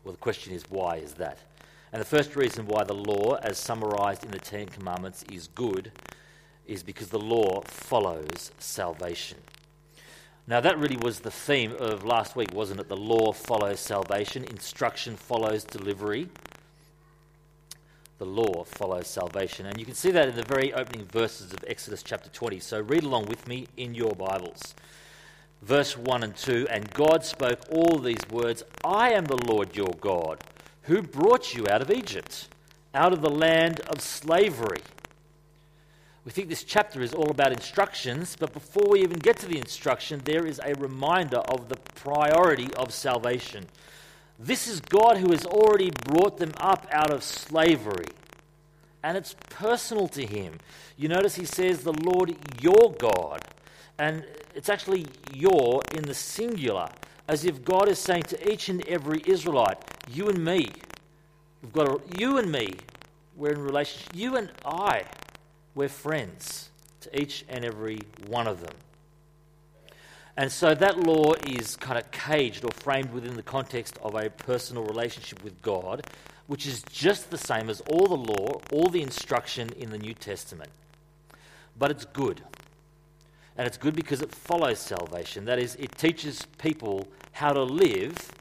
Well, 0.04 0.12
the 0.12 0.20
question 0.20 0.54
is, 0.54 0.64
why 0.70 0.98
is 0.98 1.14
that? 1.16 1.38
And 1.94 2.02
the 2.02 2.06
first 2.06 2.36
reason 2.36 2.66
why 2.66 2.84
the 2.84 2.96
law, 2.96 3.36
as 3.36 3.60
summarized 3.60 4.26
in 4.26 4.32
the 4.32 4.40
Ten 4.40 4.66
Commandments, 4.66 5.24
is 5.32 5.48
good 5.48 5.92
is 6.66 6.82
because 6.82 7.10
the 7.10 7.20
law 7.20 7.62
follows 7.62 8.52
salvation. 8.58 9.38
Now, 10.48 10.60
that 10.60 10.80
really 10.80 10.98
was 10.98 11.20
the 11.20 11.30
theme 11.30 11.76
of 11.80 12.04
last 12.04 12.36
week, 12.36 12.52
wasn't 12.52 12.80
it? 12.80 12.90
The 12.90 12.98
law 12.98 13.32
follows 13.32 13.80
salvation, 13.80 14.44
instruction 14.44 15.16
follows 15.16 15.64
delivery. 15.64 16.30
The 18.18 18.26
law 18.26 18.64
follows 18.64 19.08
salvation. 19.08 19.68
And 19.68 19.80
you 19.80 19.86
can 19.86 19.94
see 19.94 20.10
that 20.12 20.28
in 20.28 20.36
the 20.36 20.44
very 20.44 20.74
opening 20.74 21.06
verses 21.06 21.54
of 21.54 21.64
Exodus 21.68 22.02
chapter 22.02 22.30
20. 22.30 22.60
So 22.60 22.82
read 22.82 23.04
along 23.04 23.26
with 23.26 23.48
me 23.48 23.68
in 23.78 23.94
your 23.94 24.16
Bibles. 24.16 24.74
Verse 25.62 25.96
1 25.96 26.24
and 26.24 26.36
2 26.36 26.68
And 26.70 26.92
God 26.92 27.24
spoke 27.24 27.60
all 27.72 28.00
these 28.00 28.28
words 28.32 28.64
I 28.84 29.12
am 29.12 29.26
the 29.26 29.38
Lord 29.46 29.76
your 29.76 29.94
God, 30.02 30.40
who 30.84 31.02
brought 31.02 31.54
you 31.54 31.68
out 31.70 31.82
of 31.82 31.92
Egypt, 31.92 32.48
out 32.94 33.14
of 33.14 33.22
the 33.22 33.30
land 33.30 33.80
of 33.82 34.02
slavery. 34.02 34.82
We 36.26 36.32
think 36.32 36.48
this 36.48 36.64
chapter 36.64 37.02
is 37.02 37.14
all 37.14 37.32
about 37.32 37.52
instructions, 37.52 38.38
but 38.40 38.54
before 38.54 38.90
we 38.90 39.02
even 39.02 39.20
get 39.20 39.38
to 39.40 39.46
the 39.46 39.58
instruction, 39.58 40.22
there 40.24 40.46
is 40.46 40.62
a 40.64 40.74
reminder 40.76 41.40
of 41.40 41.68
the 41.68 41.76
priority 41.96 42.74
of 42.76 42.94
salvation. 42.94 43.66
This 44.40 44.68
is 44.68 44.80
God 44.80 45.18
who 45.18 45.32
has 45.32 45.46
already 45.46 45.92
brought 45.92 46.38
them 46.38 46.54
up 46.58 46.88
out 46.92 47.12
of 47.12 47.24
slavery, 47.24 48.08
and 49.04 49.18
it's 49.18 49.36
personal 49.50 50.08
to 50.10 50.26
Him. 50.26 50.60
You 50.98 51.10
notice 51.10 51.36
He 51.36 51.46
says, 51.46 51.84
The 51.84 51.94
Lord 51.94 52.36
your 52.62 52.94
God, 52.98 53.42
and 54.00 54.26
it's 54.56 54.70
actually 54.70 55.08
your 55.34 55.82
in 55.94 56.04
the 56.04 56.14
singular, 56.14 56.90
as 57.28 57.46
if 57.46 57.64
God 57.64 57.88
is 57.90 58.00
saying 58.00 58.24
to 58.24 58.52
each 58.52 58.70
and 58.70 58.88
every 58.88 59.22
Israelite, 59.26 59.78
You 60.12 60.30
and 60.30 60.44
me, 60.44 60.70
we've 61.62 61.74
got 61.74 61.88
a, 61.88 62.20
you 62.20 62.38
and 62.38 62.52
me, 62.52 62.76
we're 63.36 63.54
in 63.54 63.62
relationship, 63.62 64.12
you 64.14 64.36
and 64.36 64.52
I 64.66 65.06
we're 65.76 65.90
friends 65.90 66.70
to 67.02 67.20
each 67.20 67.46
and 67.50 67.66
every 67.66 68.00
one 68.28 68.48
of 68.48 68.62
them. 68.62 68.76
And 70.36 70.52
so 70.52 70.74
that 70.74 70.98
law 70.98 71.34
is 71.48 71.76
kind 71.76 71.98
of 71.98 72.10
caged 72.12 72.66
or 72.66 72.72
framed 72.72 73.12
within 73.12 73.36
the 73.36 73.44
context 73.44 73.98
of 74.02 74.16
a 74.16 74.30
personal 74.30 74.84
relationship 74.84 75.44
with 75.44 75.62
God, 75.62 76.08
which 76.48 76.66
is 76.66 76.84
just 76.92 77.30
the 77.30 77.38
same 77.38 77.70
as 77.70 77.82
all 77.82 78.08
the 78.08 78.16
law, 78.16 78.60
all 78.72 78.90
the 78.90 79.02
instruction 79.02 79.70
in 79.78 79.92
the 79.92 79.98
New 79.98 80.14
Testament. 80.14 80.70
But 81.78 81.92
it's 81.92 82.06
good. 82.06 82.42
And 83.58 83.68
it's 83.68 83.78
good 83.78 83.96
because 83.96 84.22
it 84.22 84.32
follows 84.32 84.80
salvation. 84.80 85.46
That 85.46 85.60
is, 85.60 85.76
it 85.76 85.98
teaches 85.98 86.48
people 86.58 87.08
how 87.34 87.54
to 87.54 87.64
live 87.64 88.32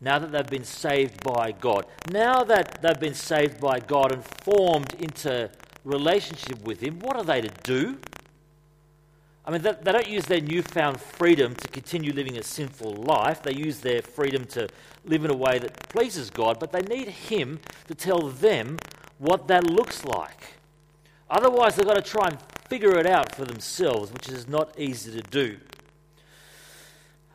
now 0.00 0.18
that 0.18 0.32
they've 0.32 0.46
been 0.46 0.64
saved 0.64 1.22
by 1.22 1.52
God. 1.52 1.86
Now 2.10 2.42
that 2.44 2.80
they've 2.80 2.98
been 2.98 3.14
saved 3.14 3.60
by 3.60 3.80
God 3.80 4.12
and 4.12 4.24
formed 4.24 4.94
into 4.94 5.50
relationship 5.84 6.62
with 6.64 6.80
Him, 6.80 6.98
what 7.00 7.16
are 7.16 7.24
they 7.24 7.42
to 7.42 7.50
do? 7.62 7.98
I 9.44 9.50
mean, 9.52 9.62
they, 9.62 9.92
don't 9.92 10.08
use 10.08 10.26
their 10.26 10.40
newfound 10.40 11.00
freedom 11.00 11.54
to 11.54 11.68
continue 11.68 12.12
living 12.12 12.38
a 12.38 12.42
sinful 12.42 12.92
life. 12.92 13.42
They 13.42 13.54
use 13.54 13.80
their 13.80 14.02
freedom 14.02 14.44
to 14.46 14.68
live 15.04 15.24
in 15.24 15.30
a 15.30 15.36
way 15.36 15.58
that 15.58 15.88
pleases 15.88 16.30
God, 16.30 16.58
but 16.58 16.72
they 16.72 16.82
need 16.82 17.08
Him 17.08 17.60
to 17.88 17.94
tell 17.94 18.28
them 18.28 18.78
what 19.18 19.48
that 19.48 19.64
looks 19.64 20.04
like. 20.04 20.54
Otherwise, 21.28 21.76
they've 21.76 21.86
got 21.86 21.94
to 21.94 22.02
try 22.02 22.28
and 22.28 22.38
figure 22.70 22.96
it 22.96 23.06
out 23.06 23.34
for 23.34 23.44
themselves, 23.44 24.12
which 24.12 24.28
is 24.28 24.46
not 24.46 24.78
easy 24.78 25.10
to 25.10 25.28
do. 25.28 25.58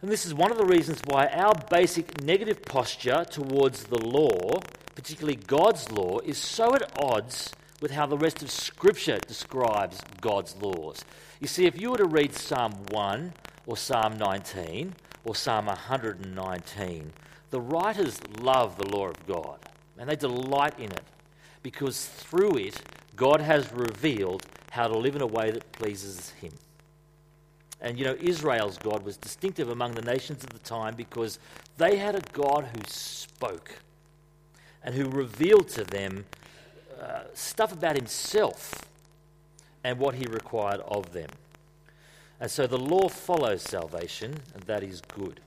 And 0.01 0.09
this 0.09 0.25
is 0.25 0.33
one 0.33 0.49
of 0.49 0.57
the 0.57 0.65
reasons 0.65 1.01
why 1.05 1.27
our 1.27 1.53
basic 1.69 2.23
negative 2.23 2.63
posture 2.63 3.25
towards 3.29 3.83
the 3.83 3.99
law, 3.99 4.61
particularly 4.95 5.35
God's 5.35 5.91
law, 5.91 6.19
is 6.19 6.37
so 6.37 6.73
at 6.73 6.89
odds 6.97 7.53
with 7.81 7.91
how 7.91 8.05
the 8.05 8.17
rest 8.17 8.43
of 8.43 8.49
Scripture 8.49 9.17
describes 9.27 9.99
God's 10.21 10.55
laws. 10.55 11.03
You 11.41 11.47
see, 11.47 11.65
if 11.65 11.79
you 11.79 11.91
were 11.91 11.97
to 11.97 12.05
read 12.05 12.33
Psalm 12.33 12.71
1 12.91 13.33
or 13.65 13.75
Psalm 13.75 14.17
19 14.17 14.95
or 15.25 15.35
Psalm 15.35 15.65
119, 15.65 17.11
the 17.49 17.59
writers 17.59 18.19
love 18.39 18.77
the 18.77 18.87
law 18.87 19.09
of 19.09 19.27
God 19.27 19.59
and 19.97 20.09
they 20.09 20.15
delight 20.15 20.79
in 20.79 20.91
it 20.91 21.03
because 21.61 22.05
through 22.05 22.57
it, 22.57 22.81
God 23.17 23.41
has 23.41 23.71
revealed 23.73 24.45
how 24.75 24.89
to 24.89 24.97
live 24.97 25.15
in 25.15 25.21
a 25.21 25.27
way 25.27 25.51
that 25.51 25.71
pleases 25.71 26.31
Him. 26.41 26.51
And 27.79 27.97
you 27.97 28.03
know, 28.03 28.17
Israel's 28.19 28.77
God 28.77 29.05
was 29.05 29.15
distinctive 29.15 29.69
among 29.69 29.93
the 29.93 30.01
nations 30.01 30.43
of 30.43 30.49
the 30.49 30.59
time 30.59 30.95
because 30.95 31.39
they 31.77 31.95
had 31.95 32.13
a 32.13 32.21
God 32.33 32.65
who 32.65 32.81
spoke 32.85 33.71
and 34.83 34.93
who 34.93 35.09
revealed 35.09 35.69
to 35.69 35.85
them 35.85 36.25
uh, 37.01 37.21
stuff 37.33 37.71
about 37.71 37.95
himself 37.95 38.85
and 39.85 39.97
what 39.97 40.15
he 40.15 40.25
required 40.25 40.81
of 40.81 41.13
them. 41.13 41.29
And 42.41 42.51
so 42.51 42.67
the 42.67 42.77
law 42.77 43.07
follows 43.07 43.61
salvation, 43.61 44.41
and 44.53 44.63
that 44.63 44.83
is 44.83 44.99
good. 44.99 45.39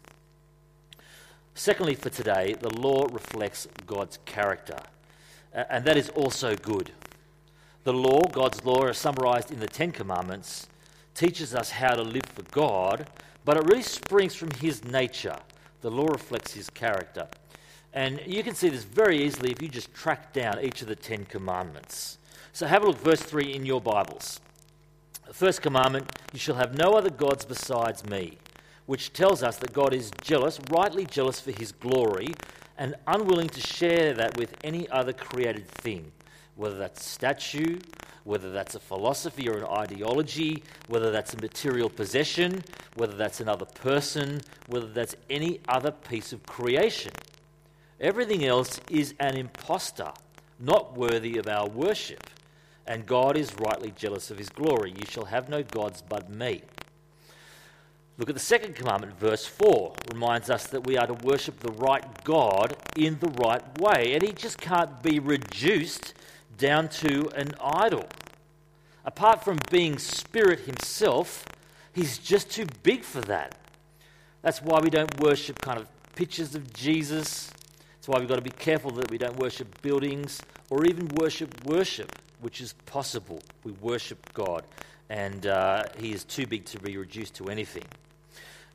Secondly, 1.54 1.94
for 1.94 2.08
today, 2.08 2.54
the 2.58 2.70
law 2.70 3.06
reflects 3.12 3.68
God's 3.87 4.18
character, 4.25 4.78
and 5.52 5.85
that 5.85 5.99
is 5.99 6.08
also 6.11 6.56
good. 6.56 6.92
The 7.88 7.95
law, 7.95 8.21
God's 8.21 8.62
law, 8.66 8.85
is 8.88 8.99
summarized 8.99 9.50
in 9.50 9.61
the 9.61 9.66
Ten 9.66 9.92
Commandments, 9.92 10.66
teaches 11.14 11.54
us 11.54 11.71
how 11.71 11.95
to 11.95 12.02
live 12.02 12.26
for 12.35 12.42
God, 12.50 13.09
but 13.47 13.57
it 13.57 13.64
really 13.64 13.80
springs 13.80 14.35
from 14.35 14.50
His 14.61 14.85
nature. 14.85 15.38
The 15.80 15.90
law 15.90 16.09
reflects 16.09 16.52
His 16.52 16.68
character. 16.68 17.28
And 17.95 18.21
you 18.26 18.42
can 18.42 18.54
see 18.54 18.68
this 18.68 18.85
very 18.85 19.25
easily 19.25 19.52
if 19.52 19.62
you 19.62 19.68
just 19.68 19.95
track 19.95 20.35
down 20.35 20.62
each 20.62 20.83
of 20.83 20.88
the 20.88 20.97
Ten 20.97 21.25
Commandments. 21.25 22.18
So 22.52 22.66
have 22.66 22.83
a 22.83 22.88
look, 22.88 22.99
verse 22.99 23.23
3 23.23 23.54
in 23.54 23.64
your 23.64 23.80
Bibles. 23.80 24.38
The 25.26 25.33
first 25.33 25.62
commandment 25.62 26.12
you 26.35 26.38
shall 26.38 26.57
have 26.57 26.76
no 26.76 26.92
other 26.92 27.09
gods 27.09 27.47
besides 27.47 28.04
me, 28.04 28.37
which 28.85 29.14
tells 29.14 29.42
us 29.42 29.57
that 29.57 29.73
God 29.73 29.95
is 29.95 30.11
jealous, 30.21 30.61
rightly 30.68 31.07
jealous 31.07 31.40
for 31.40 31.52
his 31.52 31.73
glory, 31.73 32.35
and 32.76 32.97
unwilling 33.07 33.49
to 33.49 33.61
share 33.62 34.12
that 34.12 34.37
with 34.37 34.54
any 34.62 34.87
other 34.90 35.14
created 35.14 35.66
thing, 35.66 36.12
whether 36.58 36.76
that's 36.76 37.00
a 37.00 37.08
statue, 37.08 37.78
whether 38.24 38.50
that's 38.50 38.74
a 38.74 38.80
philosophy 38.80 39.48
or 39.48 39.58
an 39.58 39.64
ideology, 39.64 40.62
whether 40.88 41.10
that's 41.10 41.32
a 41.32 41.40
material 41.40 41.88
possession, 41.88 42.62
whether 42.96 43.16
that's 43.16 43.40
another 43.40 43.64
person, 43.64 44.40
whether 44.66 44.88
that's 44.88 45.14
any 45.30 45.60
other 45.68 45.92
piece 45.92 46.32
of 46.32 46.44
creation. 46.44 47.12
Everything 48.00 48.44
else 48.44 48.80
is 48.90 49.14
an 49.20 49.36
impostor, 49.36 50.12
not 50.58 50.96
worthy 50.96 51.38
of 51.38 51.46
our 51.46 51.68
worship. 51.68 52.28
And 52.86 53.06
God 53.06 53.36
is 53.36 53.54
rightly 53.60 53.92
jealous 53.96 54.30
of 54.30 54.38
his 54.38 54.48
glory. 54.48 54.90
You 54.90 55.06
shall 55.06 55.26
have 55.26 55.48
no 55.48 55.62
gods 55.62 56.02
but 56.06 56.28
me. 56.28 56.62
Look 58.18 58.28
at 58.28 58.34
the 58.34 58.40
second 58.40 58.74
commandment, 58.74 59.16
verse 59.18 59.46
4, 59.46 59.94
reminds 60.12 60.50
us 60.50 60.66
that 60.68 60.86
we 60.86 60.96
are 60.96 61.06
to 61.06 61.14
worship 61.14 61.60
the 61.60 61.70
right 61.72 62.24
God 62.24 62.76
in 62.96 63.16
the 63.20 63.28
right 63.28 63.62
way. 63.80 64.14
And 64.14 64.22
he 64.22 64.32
just 64.32 64.58
can't 64.58 65.00
be 65.02 65.20
reduced 65.20 66.14
down 66.58 66.88
to 66.88 67.30
an 67.34 67.54
idol. 67.60 68.06
Apart 69.04 69.42
from 69.42 69.58
being 69.70 69.98
spirit 69.98 70.60
himself, 70.60 71.46
he's 71.92 72.18
just 72.18 72.50
too 72.50 72.66
big 72.82 73.02
for 73.02 73.22
that. 73.22 73.56
That's 74.42 74.60
why 74.60 74.80
we 74.80 74.90
don't 74.90 75.18
worship 75.20 75.60
kind 75.60 75.78
of 75.78 75.88
pictures 76.14 76.54
of 76.54 76.72
Jesus 76.74 77.50
that's 78.08 78.14
why 78.14 78.20
we've 78.20 78.28
got 78.28 78.36
to 78.36 78.40
be 78.40 78.50
careful 78.50 78.90
that 78.92 79.10
we 79.10 79.18
don't 79.18 79.36
worship 79.36 79.82
buildings 79.82 80.40
or 80.70 80.86
even 80.86 81.08
worship 81.08 81.62
worship, 81.66 82.10
which 82.40 82.62
is 82.62 82.72
possible. 82.86 83.42
We 83.64 83.72
worship 83.72 84.32
God, 84.32 84.64
and 85.10 85.46
uh, 85.46 85.84
He 85.98 86.12
is 86.12 86.24
too 86.24 86.46
big 86.46 86.64
to 86.66 86.80
be 86.80 86.96
reduced 86.96 87.34
to 87.34 87.50
anything. 87.50 87.84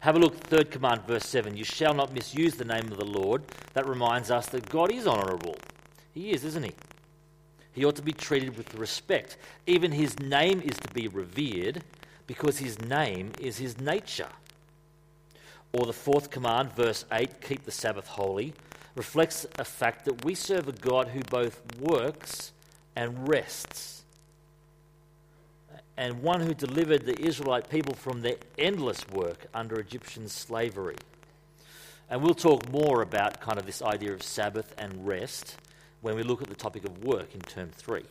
Have 0.01 0.17
a 0.17 0.19
look, 0.19 0.35
third 0.35 0.69
command, 0.69 1.07
verse 1.07 1.25
7. 1.25 1.57
You 1.57 1.63
shall 1.63 1.95
not 1.95 2.13
misuse 2.13 2.53
the 2.53 2.65
name 2.65 2.91
of 2.91 2.97
the 2.97 3.05
Lord. 3.05 3.41
That 3.73 3.87
reminds 3.87 4.29
us 4.29 4.45
that 4.49 4.69
God 4.69 4.91
is 4.91 5.07
honourable. 5.07 5.55
He 6.13 6.29
is, 6.29 6.45
isn't 6.45 6.63
he? 6.63 6.73
He 7.73 7.85
ought 7.85 7.95
to 7.95 8.01
be 8.01 8.13
treated 8.13 8.57
with 8.57 8.75
respect. 8.75 9.37
Even 9.65 9.91
his 9.91 10.19
name 10.19 10.61
is 10.61 10.77
to 10.77 10.93
be 10.93 11.07
revered 11.07 11.83
because 12.27 12.59
his 12.59 12.79
name 12.81 13.31
is 13.39 13.57
his 13.57 13.79
nature. 13.79 14.29
Or 15.73 15.85
the 15.85 15.93
fourth 15.93 16.29
command, 16.29 16.73
verse 16.73 17.03
8 17.11 17.41
keep 17.41 17.65
the 17.65 17.71
Sabbath 17.71 18.07
holy 18.07 18.53
reflects 18.95 19.45
a 19.57 19.65
fact 19.65 20.05
that 20.05 20.23
we 20.23 20.35
serve 20.35 20.67
a 20.67 20.71
God 20.71 21.07
who 21.07 21.21
both 21.21 21.61
works 21.79 22.51
and 22.95 23.27
rests, 23.27 24.03
and 25.97 26.21
one 26.21 26.41
who 26.41 26.53
delivered 26.53 27.05
the 27.05 27.19
Israelite 27.19 27.69
people 27.69 27.95
from 27.95 28.21
their 28.21 28.35
endless 28.57 29.07
work 29.09 29.47
under 29.53 29.79
Egyptian 29.79 30.29
slavery. 30.29 30.97
And 32.09 32.21
we'll 32.21 32.35
talk 32.35 32.69
more 32.71 33.01
about 33.01 33.41
kind 33.41 33.57
of 33.57 33.65
this 33.65 33.81
idea 33.81 34.13
of 34.13 34.21
Sabbath 34.21 34.75
and 34.77 35.07
rest 35.07 35.55
when 36.03 36.15
we 36.15 36.21
look 36.21 36.41
at 36.41 36.49
the 36.49 36.55
topic 36.55 36.83
of 36.83 37.03
work 37.03 37.33
in 37.33 37.39
term 37.39 37.69
3. 37.71 38.03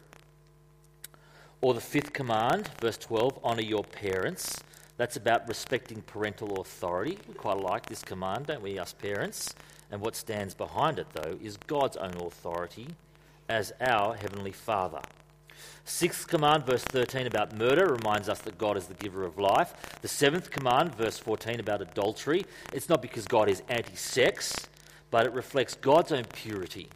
Or 1.61 1.75
the 1.75 1.80
fifth 1.80 2.12
command, 2.12 2.70
verse 2.80 2.96
12, 2.96 3.38
honour 3.44 3.62
your 3.62 3.84
parents. 3.84 4.58
That's 4.96 5.16
about 5.16 5.46
respecting 5.46 6.00
parental 6.02 6.61
authority. 6.61 7.18
We 7.28 7.34
quite 7.34 7.58
like 7.58 7.87
this 7.87 8.02
command, 8.02 8.46
don't 8.46 8.62
we, 8.62 8.78
us 8.78 8.94
parents? 8.94 9.54
And 9.90 10.00
what 10.00 10.16
stands 10.16 10.54
behind 10.54 10.99
it, 10.99 11.06
though, 11.12 11.38
is 11.42 11.58
God's 11.58 11.99
own 11.99 12.14
authority 12.16 12.88
as 13.49 13.75
our 13.78 14.16
Heavenly 14.16 14.52
Father. 14.52 15.02
Sixth 15.84 16.26
command, 16.26 16.64
verse 16.64 16.84
13, 16.84 17.26
about 17.26 17.54
murder 17.54 17.87
reminds 17.92 18.30
us 18.30 18.38
that 18.40 18.56
God 18.56 18.78
is 18.78 18.87
the 18.87 18.94
giver 18.94 19.25
of 19.25 19.38
life. 19.38 19.75
The 20.00 20.08
seventh 20.08 20.50
command, 20.50 20.94
verse 20.94 21.18
14, 21.18 21.61
about 21.61 21.82
adultery, 21.82 22.46
it's 22.72 22.88
not 22.88 23.02
because 23.02 23.26
God 23.26 23.50
is 23.50 23.62
anti 23.68 23.96
sex, 23.96 24.66
but 25.11 25.26
it 25.26 25.32
reflects 25.34 25.75
God's 25.75 26.11
own 26.11 26.25
purity 26.32 26.88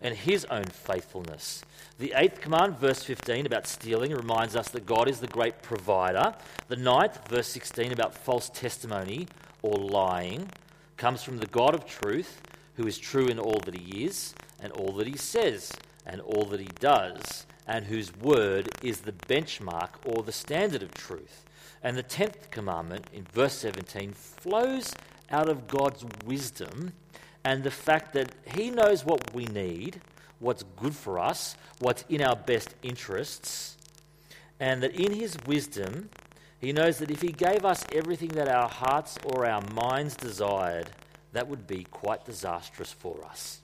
and 0.00 0.14
his 0.14 0.44
own 0.46 0.64
faithfulness. 0.64 1.62
The 1.98 2.12
eighth 2.16 2.40
command, 2.40 2.78
verse 2.78 3.02
15, 3.02 3.46
about 3.46 3.66
stealing, 3.66 4.12
reminds 4.12 4.54
us 4.54 4.68
that 4.68 4.86
God 4.86 5.08
is 5.08 5.20
the 5.20 5.26
great 5.26 5.62
provider. 5.62 6.34
The 6.68 6.76
ninth, 6.76 7.26
verse 7.28 7.46
16, 7.48 7.92
about 7.92 8.14
false 8.14 8.50
testimony 8.50 9.28
or 9.62 9.78
lying, 9.78 10.50
comes 10.96 11.22
from 11.22 11.38
the 11.38 11.46
God 11.46 11.74
of 11.74 11.86
truth, 11.86 12.42
who 12.74 12.86
is 12.86 12.98
true 12.98 13.26
in 13.26 13.38
all 13.38 13.60
that 13.64 13.74
he 13.74 14.04
is, 14.04 14.34
and 14.60 14.72
all 14.72 14.92
that 14.92 15.06
he 15.06 15.16
says, 15.16 15.72
and 16.04 16.20
all 16.20 16.44
that 16.44 16.60
he 16.60 16.68
does, 16.78 17.46
and 17.66 17.86
whose 17.86 18.14
word 18.16 18.68
is 18.82 19.00
the 19.00 19.12
benchmark 19.12 19.90
or 20.04 20.22
the 20.22 20.32
standard 20.32 20.82
of 20.82 20.92
truth. 20.94 21.44
And 21.82 21.96
the 21.96 22.02
tenth 22.02 22.50
commandment, 22.50 23.06
in 23.12 23.24
verse 23.24 23.54
17, 23.54 24.12
flows 24.12 24.94
out 25.30 25.48
of 25.48 25.66
God's 25.66 26.04
wisdom 26.24 26.92
and 27.46 27.62
the 27.62 27.70
fact 27.70 28.12
that 28.14 28.32
He 28.44 28.70
knows 28.70 29.04
what 29.04 29.32
we 29.32 29.44
need, 29.44 30.00
what's 30.40 30.64
good 30.76 30.96
for 30.96 31.20
us, 31.20 31.54
what's 31.78 32.04
in 32.08 32.20
our 32.20 32.34
best 32.34 32.74
interests, 32.82 33.76
and 34.58 34.82
that 34.82 34.96
in 34.96 35.12
His 35.12 35.36
wisdom, 35.46 36.10
He 36.60 36.72
knows 36.72 36.98
that 36.98 37.08
if 37.08 37.22
He 37.22 37.30
gave 37.30 37.64
us 37.64 37.84
everything 37.92 38.30
that 38.30 38.48
our 38.48 38.68
hearts 38.68 39.16
or 39.26 39.46
our 39.46 39.62
minds 39.72 40.16
desired, 40.16 40.90
that 41.34 41.46
would 41.46 41.68
be 41.68 41.84
quite 41.84 42.24
disastrous 42.24 42.90
for 42.90 43.24
us. 43.24 43.60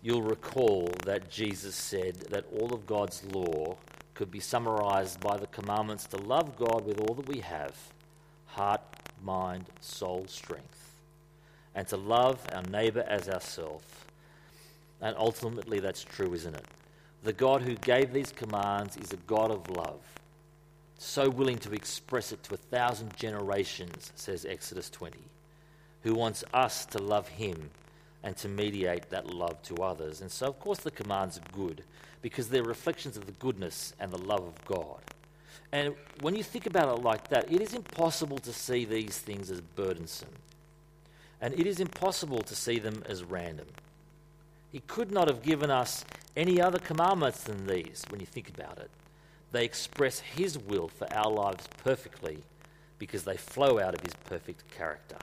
You'll 0.00 0.22
recall 0.22 0.92
that 1.06 1.28
Jesus 1.28 1.74
said 1.74 2.14
that 2.30 2.44
all 2.56 2.72
of 2.72 2.86
God's 2.86 3.24
law 3.24 3.78
could 4.14 4.30
be 4.30 4.38
summarized 4.40 5.18
by 5.18 5.38
the 5.38 5.48
commandments 5.48 6.06
to 6.06 6.18
love 6.18 6.56
God 6.56 6.86
with 6.86 7.00
all 7.00 7.16
that 7.16 7.28
we 7.28 7.40
have 7.40 7.74
heart, 8.46 8.80
mind, 9.22 9.66
soul, 9.80 10.26
strength, 10.26 10.94
and 11.74 11.86
to 11.88 11.96
love 11.96 12.40
our 12.52 12.62
neighbour 12.62 13.04
as 13.08 13.28
ourselves. 13.28 13.86
And 15.00 15.16
ultimately, 15.16 15.80
that's 15.80 16.04
true, 16.04 16.32
isn't 16.34 16.54
it? 16.54 16.64
The 17.24 17.32
God 17.32 17.62
who 17.62 17.74
gave 17.76 18.12
these 18.12 18.32
commands 18.32 18.96
is 18.96 19.12
a 19.12 19.16
God 19.16 19.50
of 19.50 19.70
love, 19.70 20.00
so 20.98 21.28
willing 21.30 21.58
to 21.58 21.72
express 21.72 22.32
it 22.32 22.42
to 22.44 22.54
a 22.54 22.56
thousand 22.58 23.16
generations, 23.16 24.12
says 24.14 24.44
Exodus 24.44 24.90
20, 24.90 25.18
who 26.02 26.14
wants 26.14 26.44
us 26.52 26.84
to 26.86 26.98
love 26.98 27.28
him 27.28 27.70
and 28.22 28.36
to 28.36 28.48
mediate 28.48 29.10
that 29.10 29.26
love 29.26 29.60
to 29.62 29.76
others. 29.82 30.20
And 30.20 30.30
so, 30.30 30.46
of 30.46 30.58
course, 30.60 30.78
the 30.80 30.90
commands 30.90 31.38
are 31.38 31.56
good 31.56 31.82
because 32.22 32.48
they're 32.48 32.62
reflections 32.62 33.16
of 33.16 33.26
the 33.26 33.32
goodness 33.32 33.94
and 33.98 34.12
the 34.12 34.18
love 34.18 34.46
of 34.46 34.64
God. 34.64 35.00
And 35.72 35.94
when 36.20 36.34
you 36.34 36.42
think 36.42 36.66
about 36.66 36.98
it 36.98 37.02
like 37.02 37.28
that, 37.28 37.50
it 37.50 37.60
is 37.60 37.74
impossible 37.74 38.38
to 38.38 38.52
see 38.52 38.84
these 38.84 39.18
things 39.18 39.50
as 39.50 39.60
burdensome. 39.60 40.28
And 41.40 41.54
it 41.54 41.66
is 41.66 41.80
impossible 41.80 42.42
to 42.42 42.54
see 42.54 42.78
them 42.78 43.02
as 43.08 43.24
random. 43.24 43.66
He 44.70 44.80
could 44.80 45.10
not 45.10 45.28
have 45.28 45.42
given 45.42 45.70
us 45.70 46.04
any 46.36 46.60
other 46.60 46.78
commandments 46.78 47.42
than 47.42 47.66
these 47.66 48.04
when 48.10 48.20
you 48.20 48.26
think 48.26 48.48
about 48.48 48.78
it. 48.78 48.90
They 49.50 49.64
express 49.64 50.20
His 50.20 50.58
will 50.58 50.88
for 50.88 51.12
our 51.12 51.30
lives 51.30 51.68
perfectly 51.82 52.38
because 52.98 53.24
they 53.24 53.36
flow 53.36 53.80
out 53.80 53.94
of 53.94 54.00
His 54.00 54.14
perfect 54.14 54.70
character. 54.70 55.16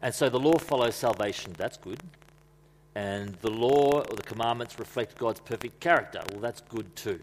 And 0.00 0.14
so 0.14 0.28
the 0.28 0.38
law 0.38 0.58
follows 0.58 0.94
salvation. 0.94 1.54
That's 1.56 1.76
good 1.76 2.00
and 2.98 3.34
the 3.42 3.50
law 3.50 4.00
or 4.00 4.16
the 4.16 4.24
commandments 4.24 4.76
reflect 4.76 5.16
God's 5.16 5.38
perfect 5.38 5.78
character. 5.78 6.20
Well, 6.32 6.40
that's 6.40 6.62
good 6.62 6.96
too. 6.96 7.20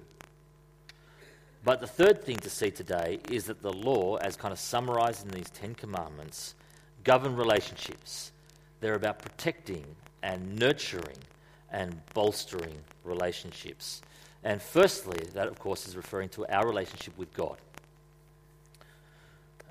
But 1.66 1.82
the 1.82 1.88
third 1.88 2.24
thing 2.24 2.38
to 2.38 2.50
see 2.50 2.72
today 2.72 3.20
is 3.30 3.48
that 3.48 3.62
the 3.62 3.74
law, 3.74 4.16
as 4.16 4.38
kind 4.38 4.54
of 4.54 4.60
summarized 4.60 5.26
in 5.26 5.32
these 5.32 5.50
Ten 5.50 5.76
Commandments, 5.76 6.56
govern 7.04 7.36
relationships. 7.36 8.32
They're 8.80 8.96
about 8.96 9.20
protecting 9.20 9.84
and 10.24 10.58
nurturing 10.58 11.18
and 11.70 12.00
bolstering 12.14 12.78
relationships. 13.04 14.02
And 14.46 14.62
firstly, 14.62 15.28
that 15.34 15.50
of 15.50 15.60
course 15.60 15.90
is 15.90 15.98
referring 15.98 16.30
to 16.30 16.46
our 16.48 16.66
relationship 16.66 17.18
with 17.18 17.34
God. 17.34 17.58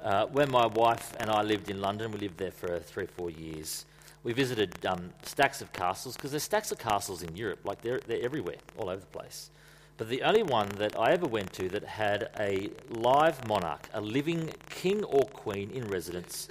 Uh, 0.02 0.26
when 0.26 0.50
my 0.50 0.66
wife 0.66 1.14
and 1.18 1.30
I 1.30 1.40
lived 1.40 1.70
in 1.70 1.80
London, 1.80 2.12
we 2.12 2.18
lived 2.18 2.36
there 2.36 2.50
for 2.50 2.78
three 2.80 3.04
or 3.04 3.06
four 3.06 3.30
years 3.30 3.86
we 4.24 4.32
visited 4.32 4.84
um, 4.86 5.10
stacks 5.22 5.60
of 5.60 5.72
castles 5.72 6.16
because 6.16 6.30
there's 6.30 6.42
stacks 6.42 6.72
of 6.72 6.78
castles 6.78 7.22
in 7.22 7.36
Europe, 7.36 7.60
like 7.64 7.82
they're, 7.82 8.00
they're 8.06 8.24
everywhere, 8.24 8.56
all 8.76 8.88
over 8.88 9.00
the 9.00 9.06
place. 9.06 9.50
But 9.96 10.08
the 10.08 10.22
only 10.22 10.42
one 10.42 10.70
that 10.78 10.98
I 10.98 11.12
ever 11.12 11.26
went 11.26 11.52
to 11.52 11.68
that 11.68 11.84
had 11.84 12.30
a 12.40 12.70
live 12.90 13.46
monarch, 13.46 13.88
a 13.92 14.00
living 14.00 14.50
king 14.70 15.04
or 15.04 15.22
queen 15.26 15.70
in 15.70 15.86
residence, 15.86 16.48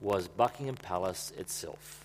was 0.00 0.26
Buckingham 0.26 0.74
Palace 0.76 1.32
itself. 1.38 2.04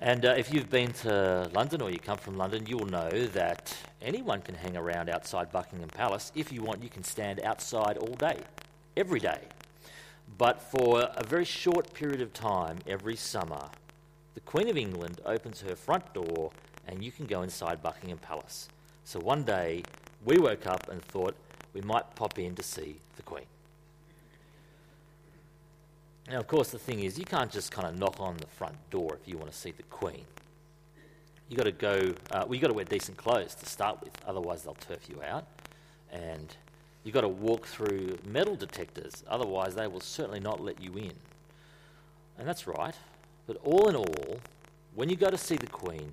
And 0.00 0.24
uh, 0.24 0.34
if 0.36 0.52
you've 0.52 0.70
been 0.70 0.92
to 0.92 1.50
London 1.54 1.82
or 1.82 1.90
you 1.90 1.98
come 1.98 2.18
from 2.18 2.36
London, 2.36 2.66
you'll 2.66 2.86
know 2.86 3.10
that 3.10 3.76
anyone 4.02 4.40
can 4.40 4.54
hang 4.54 4.76
around 4.76 5.08
outside 5.08 5.52
Buckingham 5.52 5.90
Palace. 5.90 6.32
If 6.34 6.52
you 6.52 6.62
want, 6.62 6.82
you 6.82 6.88
can 6.88 7.04
stand 7.04 7.40
outside 7.40 7.96
all 7.96 8.14
day, 8.14 8.38
every 8.96 9.20
day. 9.20 9.40
But 10.38 10.60
for 10.60 11.08
a 11.14 11.24
very 11.24 11.44
short 11.44 11.92
period 11.92 12.20
of 12.20 12.32
time 12.32 12.78
every 12.86 13.16
summer, 13.16 13.68
the 14.34 14.40
Queen 14.40 14.68
of 14.68 14.76
England 14.76 15.20
opens 15.26 15.60
her 15.62 15.74
front 15.74 16.12
door 16.14 16.50
and 16.86 17.02
you 17.02 17.12
can 17.12 17.26
go 17.26 17.42
inside 17.42 17.82
Buckingham 17.82 18.18
Palace. 18.18 18.68
So 19.04 19.18
one 19.20 19.44
day 19.44 19.82
we 20.24 20.38
woke 20.38 20.66
up 20.66 20.88
and 20.88 21.02
thought 21.02 21.34
we 21.74 21.80
might 21.82 22.14
pop 22.14 22.38
in 22.38 22.54
to 22.56 22.62
see 22.62 22.96
the 23.16 23.22
Queen. 23.22 23.44
Now, 26.28 26.38
of 26.38 26.46
course, 26.46 26.70
the 26.70 26.78
thing 26.78 27.00
is, 27.00 27.18
you 27.18 27.24
can't 27.24 27.50
just 27.50 27.72
kind 27.72 27.88
of 27.88 27.98
knock 27.98 28.20
on 28.20 28.36
the 28.36 28.46
front 28.46 28.76
door 28.90 29.18
if 29.20 29.28
you 29.28 29.36
want 29.36 29.50
to 29.50 29.56
see 29.56 29.72
the 29.72 29.82
Queen. 29.84 30.24
You've 31.48 31.58
got 31.58 31.64
to 31.64 31.72
go. 31.72 32.14
Uh, 32.30 32.44
well, 32.44 32.54
you've 32.54 32.62
got 32.62 32.68
to 32.68 32.74
wear 32.74 32.84
decent 32.84 33.16
clothes 33.16 33.56
to 33.56 33.66
start 33.66 34.00
with, 34.00 34.12
otherwise 34.24 34.62
they'll 34.62 34.74
turf 34.74 35.08
you 35.08 35.20
out. 35.22 35.46
And 36.12 36.54
You've 37.04 37.14
got 37.14 37.22
to 37.22 37.28
walk 37.28 37.66
through 37.66 38.18
metal 38.26 38.54
detectors, 38.54 39.24
otherwise, 39.28 39.74
they 39.74 39.86
will 39.86 40.00
certainly 40.00 40.40
not 40.40 40.60
let 40.60 40.82
you 40.82 40.92
in. 40.96 41.12
And 42.38 42.46
that's 42.46 42.66
right. 42.66 42.94
But 43.46 43.56
all 43.64 43.88
in 43.88 43.96
all, 43.96 44.40
when 44.94 45.08
you 45.08 45.16
go 45.16 45.30
to 45.30 45.38
see 45.38 45.56
the 45.56 45.66
Queen, 45.66 46.12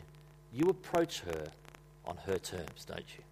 you 0.53 0.69
approach 0.69 1.21
her 1.21 1.47
on 2.05 2.17
her 2.25 2.37
terms, 2.37 2.85
don't 2.85 3.05
you? 3.17 3.23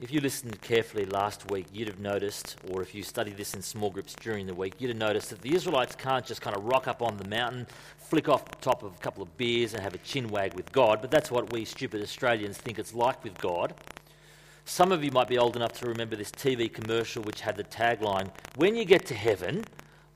If 0.00 0.12
you 0.12 0.20
listened 0.20 0.60
carefully 0.60 1.06
last 1.06 1.50
week, 1.50 1.66
you'd 1.72 1.88
have 1.88 2.00
noticed, 2.00 2.56
or 2.70 2.82
if 2.82 2.94
you 2.94 3.04
studied 3.04 3.36
this 3.36 3.54
in 3.54 3.62
small 3.62 3.90
groups 3.90 4.14
during 4.20 4.46
the 4.46 4.52
week, 4.52 4.74
you'd 4.78 4.88
have 4.88 4.98
noticed 4.98 5.30
that 5.30 5.40
the 5.40 5.54
Israelites 5.54 5.94
can't 5.94 6.26
just 6.26 6.42
kind 6.42 6.56
of 6.56 6.64
rock 6.64 6.88
up 6.88 7.00
on 7.00 7.16
the 7.16 7.28
mountain, 7.28 7.66
flick 7.96 8.28
off 8.28 8.44
the 8.44 8.56
top 8.56 8.82
of 8.82 8.92
a 8.92 8.98
couple 8.98 9.22
of 9.22 9.34
beers, 9.38 9.72
and 9.72 9.82
have 9.82 9.94
a 9.94 9.98
chin 9.98 10.28
wag 10.28 10.54
with 10.54 10.70
God. 10.72 11.00
But 11.00 11.12
that's 11.12 11.30
what 11.30 11.52
we 11.52 11.64
stupid 11.64 12.02
Australians 12.02 12.58
think 12.58 12.78
it's 12.78 12.92
like 12.92 13.22
with 13.22 13.38
God. 13.38 13.72
Some 14.64 14.92
of 14.92 15.04
you 15.04 15.10
might 15.10 15.28
be 15.28 15.38
old 15.38 15.56
enough 15.56 15.72
to 15.80 15.86
remember 15.86 16.16
this 16.16 16.30
TV 16.30 16.72
commercial 16.72 17.22
which 17.22 17.40
had 17.40 17.56
the 17.56 17.64
tagline 17.64 18.30
When 18.56 18.76
you 18.76 18.84
get 18.84 19.06
to 19.06 19.14
heaven, 19.14 19.64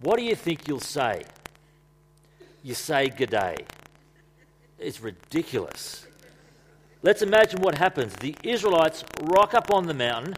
what 0.00 0.18
do 0.18 0.24
you 0.24 0.34
think 0.34 0.66
you'll 0.66 0.80
say? 0.80 1.24
You 2.62 2.74
say 2.74 3.10
G'day. 3.10 3.66
It's 4.78 5.00
ridiculous. 5.00 6.06
Let's 7.02 7.22
imagine 7.22 7.60
what 7.60 7.76
happens. 7.76 8.14
The 8.14 8.34
Israelites 8.42 9.04
rock 9.22 9.54
up 9.54 9.72
on 9.72 9.86
the 9.86 9.94
mountain, 9.94 10.34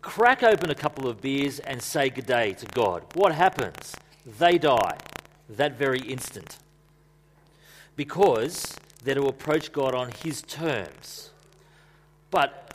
crack 0.00 0.42
open 0.42 0.70
a 0.70 0.74
couple 0.74 1.08
of 1.08 1.20
beers, 1.20 1.58
and 1.60 1.80
say 1.80 2.10
G'day 2.10 2.56
to 2.56 2.66
God. 2.66 3.04
What 3.14 3.34
happens? 3.34 3.94
They 4.38 4.58
die 4.58 4.98
that 5.48 5.78
very 5.78 6.00
instant 6.00 6.58
because 7.96 8.74
they're 9.04 9.14
to 9.14 9.26
approach 9.26 9.72
God 9.72 9.94
on 9.94 10.10
His 10.22 10.42
terms. 10.42 11.30
But 12.30 12.71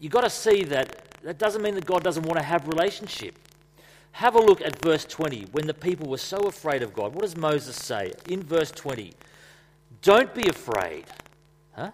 you've 0.00 0.12
got 0.12 0.22
to 0.22 0.30
see 0.30 0.64
that 0.64 1.04
that 1.22 1.38
doesn't 1.38 1.62
mean 1.62 1.74
that 1.74 1.84
God 1.84 2.02
doesn't 2.02 2.22
want 2.22 2.38
to 2.38 2.44
have 2.44 2.66
relationship. 2.66 3.36
Have 4.12 4.34
a 4.34 4.40
look 4.40 4.60
at 4.60 4.82
verse 4.82 5.04
20. 5.04 5.46
When 5.52 5.66
the 5.66 5.74
people 5.74 6.08
were 6.08 6.18
so 6.18 6.38
afraid 6.38 6.82
of 6.82 6.92
God, 6.94 7.14
what 7.14 7.22
does 7.22 7.36
Moses 7.36 7.76
say 7.76 8.12
in 8.28 8.42
verse 8.42 8.70
20? 8.70 9.12
Don't 10.02 10.34
be 10.34 10.48
afraid. 10.48 11.04
Huh? 11.72 11.90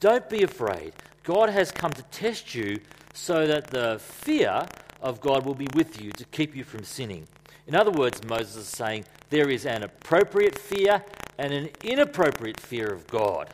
Don't 0.00 0.28
be 0.28 0.42
afraid. 0.42 0.92
God 1.22 1.48
has 1.48 1.70
come 1.70 1.92
to 1.92 2.02
test 2.04 2.54
you 2.54 2.80
so 3.14 3.46
that 3.46 3.68
the 3.68 3.98
fear 4.00 4.66
of 5.00 5.20
God 5.20 5.46
will 5.46 5.54
be 5.54 5.68
with 5.74 6.02
you 6.02 6.10
to 6.12 6.24
keep 6.26 6.54
you 6.54 6.64
from 6.64 6.84
sinning. 6.84 7.26
In 7.66 7.74
other 7.74 7.90
words, 7.90 8.22
Moses 8.24 8.56
is 8.56 8.68
saying 8.68 9.04
there 9.30 9.48
is 9.48 9.64
an 9.64 9.82
appropriate 9.82 10.58
fear 10.58 11.02
and 11.38 11.52
an 11.52 11.70
inappropriate 11.82 12.60
fear 12.60 12.92
of 12.92 13.06
God. 13.06 13.50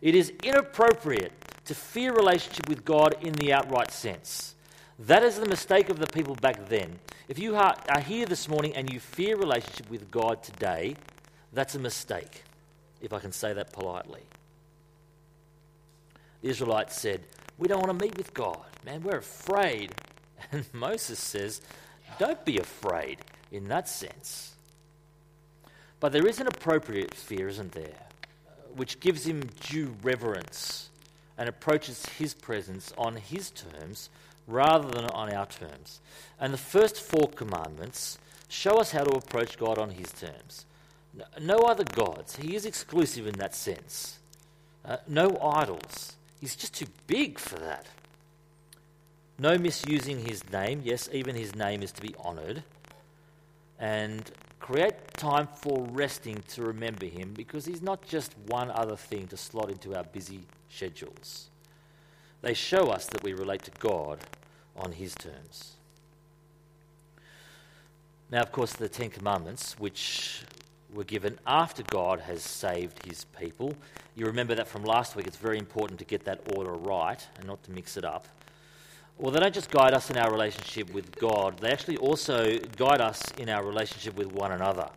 It 0.00 0.14
is 0.14 0.32
inappropriate 0.42 1.32
to 1.64 1.74
fear 1.74 2.12
relationship 2.12 2.68
with 2.68 2.84
God 2.84 3.16
in 3.20 3.32
the 3.34 3.52
outright 3.52 3.90
sense. 3.90 4.54
That 4.98 5.22
is 5.22 5.38
the 5.38 5.46
mistake 5.46 5.90
of 5.90 5.98
the 5.98 6.06
people 6.06 6.34
back 6.36 6.68
then. 6.68 6.98
If 7.28 7.38
you 7.38 7.56
are, 7.56 7.74
here 8.00 8.26
this 8.26 8.48
morning 8.48 8.76
and 8.76 8.92
you 8.92 9.00
fear 9.00 9.36
relationship 9.36 9.90
with 9.90 10.10
God 10.10 10.42
today, 10.42 10.96
that's 11.52 11.74
a 11.74 11.78
mistake, 11.78 12.44
if 13.00 13.12
I 13.12 13.18
can 13.18 13.32
say 13.32 13.52
that 13.52 13.72
politely. 13.72 14.20
The 16.42 16.48
Israelites 16.50 17.00
said, 17.00 17.22
We 17.58 17.68
don't 17.68 17.80
want 17.80 17.98
to 17.98 18.04
meet 18.04 18.16
with 18.16 18.34
God. 18.34 18.66
Man, 18.84 19.02
we're 19.02 19.18
afraid. 19.18 19.92
And 20.52 20.66
Moses 20.74 21.18
says, 21.18 21.62
Don't 22.18 22.44
be 22.44 22.58
afraid 22.58 23.18
in 23.50 23.68
that 23.68 23.88
sense. 23.88 24.54
But 26.00 26.12
there 26.12 26.26
is 26.26 26.38
an 26.38 26.46
appropriate 26.46 27.14
fear, 27.14 27.48
isn't 27.48 27.72
there? 27.72 28.06
Which 28.76 29.00
gives 29.00 29.26
him 29.26 29.48
due 29.62 29.96
reverence 30.02 30.90
and 31.36 31.48
approaches 31.48 32.06
his 32.18 32.34
presence 32.34 32.92
on 32.96 33.16
his 33.16 33.50
terms 33.50 34.10
rather 34.46 34.88
than 34.88 35.06
on 35.06 35.32
our 35.32 35.46
terms. 35.46 36.00
And 36.38 36.52
the 36.52 36.58
first 36.58 37.00
four 37.00 37.28
commandments 37.28 38.18
show 38.48 38.78
us 38.78 38.92
how 38.92 39.04
to 39.04 39.16
approach 39.16 39.58
God 39.58 39.78
on 39.78 39.90
his 39.90 40.12
terms. 40.12 40.66
No 41.40 41.58
other 41.58 41.84
gods. 41.84 42.36
He 42.36 42.54
is 42.54 42.66
exclusive 42.66 43.26
in 43.26 43.34
that 43.34 43.54
sense. 43.54 44.18
Uh, 44.84 44.98
no 45.08 45.38
idols. 45.40 46.14
He's 46.40 46.56
just 46.56 46.74
too 46.74 46.86
big 47.06 47.38
for 47.38 47.56
that. 47.56 47.86
No 49.38 49.56
misusing 49.58 50.26
his 50.26 50.48
name. 50.52 50.82
Yes, 50.84 51.08
even 51.12 51.34
his 51.34 51.54
name 51.54 51.82
is 51.82 51.92
to 51.92 52.02
be 52.02 52.14
honoured. 52.24 52.62
And 53.78 54.30
create 54.64 54.94
time 55.12 55.46
for 55.46 55.86
resting 55.90 56.42
to 56.48 56.62
remember 56.62 57.04
him 57.04 57.34
because 57.34 57.66
he's 57.66 57.82
not 57.82 58.00
just 58.08 58.34
one 58.46 58.70
other 58.70 58.96
thing 58.96 59.26
to 59.26 59.36
slot 59.36 59.70
into 59.70 59.94
our 59.94 60.04
busy 60.04 60.40
schedules. 60.70 61.50
They 62.40 62.54
show 62.54 62.88
us 62.88 63.04
that 63.08 63.22
we 63.22 63.34
relate 63.34 63.62
to 63.64 63.70
God 63.78 64.20
on 64.74 64.92
his 64.92 65.14
terms. 65.16 65.74
Now, 68.30 68.40
of 68.40 68.52
course, 68.52 68.72
the 68.72 68.88
Ten 68.88 69.10
Commandments, 69.10 69.78
which 69.78 70.40
were 70.94 71.04
given 71.04 71.38
after 71.46 71.82
God 71.82 72.20
has 72.20 72.42
saved 72.42 73.04
his 73.04 73.26
people. 73.38 73.74
You 74.16 74.24
remember 74.24 74.54
that 74.54 74.66
from 74.66 74.82
last 74.82 75.14
week. 75.14 75.26
It's 75.26 75.36
very 75.36 75.58
important 75.58 75.98
to 75.98 76.06
get 76.06 76.24
that 76.24 76.40
order 76.56 76.72
right 76.72 77.22
and 77.36 77.46
not 77.46 77.62
to 77.64 77.70
mix 77.70 77.98
it 77.98 78.04
up. 78.06 78.28
Well, 79.16 79.30
they 79.30 79.38
don't 79.38 79.54
just 79.54 79.70
guide 79.70 79.94
us 79.94 80.10
in 80.10 80.16
our 80.16 80.30
relationship 80.32 80.92
with 80.92 81.16
God, 81.16 81.58
they 81.58 81.70
actually 81.70 81.98
also 81.98 82.58
guide 82.76 83.00
us 83.00 83.22
in 83.38 83.48
our 83.48 83.64
relationship 83.64 84.16
with 84.16 84.32
one 84.32 84.50
another. 84.50 84.88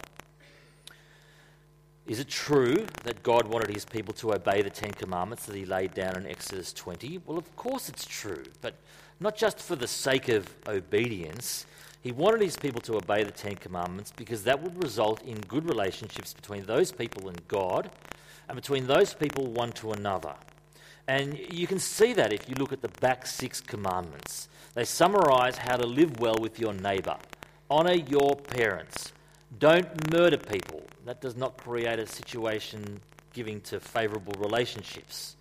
Is 2.08 2.20
it 2.20 2.28
true 2.28 2.88
that 3.04 3.22
God 3.22 3.48
wanted 3.48 3.70
his 3.70 3.86
people 3.86 4.14
to 4.16 4.34
obey 4.34 4.62
the 4.62 4.70
Ten 4.70 4.92
Commandments 4.92 5.46
that 5.46 5.56
he 5.56 5.66
laid 5.66 5.94
down 5.94 6.16
in 6.16 6.26
Exodus 6.26 6.72
20? 6.74 7.20
Well, 7.26 7.38
of 7.38 7.54
course 7.58 7.90
it's 7.90 8.06
true, 8.06 8.44
but 8.62 8.76
not 9.20 9.36
just 9.36 9.60
for 9.60 9.76
the 9.76 9.88
sake 9.88 10.30
of 10.30 10.48
obedience. 10.68 11.66
He 12.02 12.12
wanted 12.12 12.42
his 12.42 12.56
people 12.56 12.82
to 12.82 12.96
obey 12.96 13.24
the 13.24 13.32
Ten 13.32 13.56
Commandments 13.56 14.14
because 14.16 14.44
that 14.46 14.64
would 14.64 14.82
result 14.82 15.22
in 15.24 15.36
good 15.42 15.68
relationships 15.68 16.34
between 16.34 16.66
those 16.66 16.92
people 16.92 17.28
and 17.28 17.46
God 17.50 17.92
and 18.48 18.56
between 18.56 18.88
those 18.88 19.14
people 19.14 19.48
one 19.48 19.74
to 19.74 19.92
another. 19.92 20.34
And 21.08 21.40
you 21.52 21.68
can 21.68 21.80
see 21.80 22.14
that 22.14 22.34
if 22.34 22.50
you 22.50 22.56
look 22.56 22.74
at 22.74 22.82
the 22.82 22.90
back 23.00 23.26
six 23.26 23.62
commandments. 23.62 24.50
They 24.74 24.84
summarize 24.84 25.58
how 25.58 25.78
to 25.78 25.88
live 25.88 26.20
well 26.20 26.38
with 26.40 26.60
your 26.60 26.74
neighbor. 26.74 27.18
Honor 27.70 27.94
your 27.94 28.36
parents. 28.36 29.14
Don't 29.58 30.12
murder 30.12 30.38
people. 30.38 30.84
That 31.06 31.22
does 31.22 31.36
not 31.38 31.58
create 31.58 32.00
a 32.00 32.06
situation 32.06 33.00
giving 33.34 33.62
to 33.62 33.80
favorable 33.80 34.34
relationships. 34.40 35.36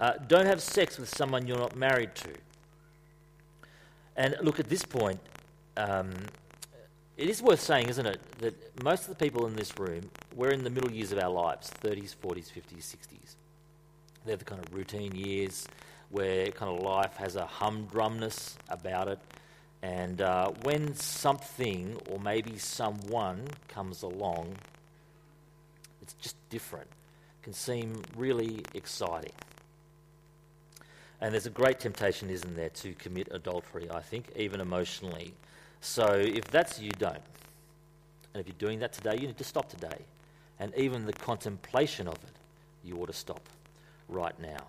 Uh, 0.00 0.14
don't 0.26 0.46
have 0.46 0.60
sex 0.60 0.98
with 0.98 1.08
someone 1.08 1.46
you're 1.46 1.58
not 1.58 1.76
married 1.76 2.14
to. 2.16 2.30
And 4.16 4.36
look, 4.42 4.58
at 4.58 4.68
this 4.68 4.84
point, 4.84 5.20
um, 5.76 6.10
it 7.16 7.28
is 7.28 7.40
worth 7.40 7.60
saying, 7.60 7.88
isn't 7.88 8.06
it, 8.06 8.20
that 8.38 8.82
most 8.82 9.02
of 9.02 9.08
the 9.08 9.24
people 9.24 9.46
in 9.46 9.54
this 9.54 9.78
room, 9.78 10.10
we're 10.34 10.50
in 10.50 10.64
the 10.64 10.70
middle 10.70 10.90
years 10.90 11.12
of 11.12 11.18
our 11.18 11.30
lives 11.30 11.70
30s, 11.82 12.16
40s, 12.16 12.50
50s, 12.52 12.96
60s. 12.96 13.36
They're 14.28 14.36
the 14.36 14.44
kind 14.44 14.62
of 14.62 14.74
routine 14.74 15.14
years 15.14 15.66
where 16.10 16.50
kind 16.50 16.70
of 16.70 16.84
life 16.84 17.16
has 17.16 17.34
a 17.34 17.48
humdrumness 17.60 18.56
about 18.68 19.08
it. 19.08 19.18
And 19.80 20.20
uh, 20.20 20.50
when 20.64 20.94
something 20.96 21.98
or 22.10 22.20
maybe 22.20 22.58
someone 22.58 23.48
comes 23.68 24.02
along, 24.02 24.56
it's 26.02 26.12
just 26.20 26.36
different. 26.50 26.88
Can 27.42 27.54
seem 27.54 28.02
really 28.18 28.60
exciting. 28.74 29.32
And 31.22 31.32
there's 31.32 31.46
a 31.46 31.50
great 31.50 31.80
temptation, 31.80 32.28
isn't 32.28 32.54
there, 32.54 32.68
to 32.68 32.92
commit 32.96 33.28
adultery, 33.30 33.88
I 33.90 34.00
think, 34.00 34.26
even 34.36 34.60
emotionally. 34.60 35.32
So 35.80 36.04
if 36.12 36.44
that's 36.50 36.78
you, 36.78 36.90
don't. 36.90 37.16
And 38.34 38.42
if 38.42 38.46
you're 38.46 38.56
doing 38.58 38.80
that 38.80 38.92
today, 38.92 39.16
you 39.18 39.26
need 39.26 39.38
to 39.38 39.44
stop 39.44 39.70
today. 39.70 40.04
And 40.60 40.74
even 40.76 41.06
the 41.06 41.14
contemplation 41.14 42.08
of 42.08 42.16
it, 42.16 42.36
you 42.84 42.98
ought 42.98 43.06
to 43.06 43.14
stop 43.14 43.40
right 44.08 44.38
now. 44.40 44.66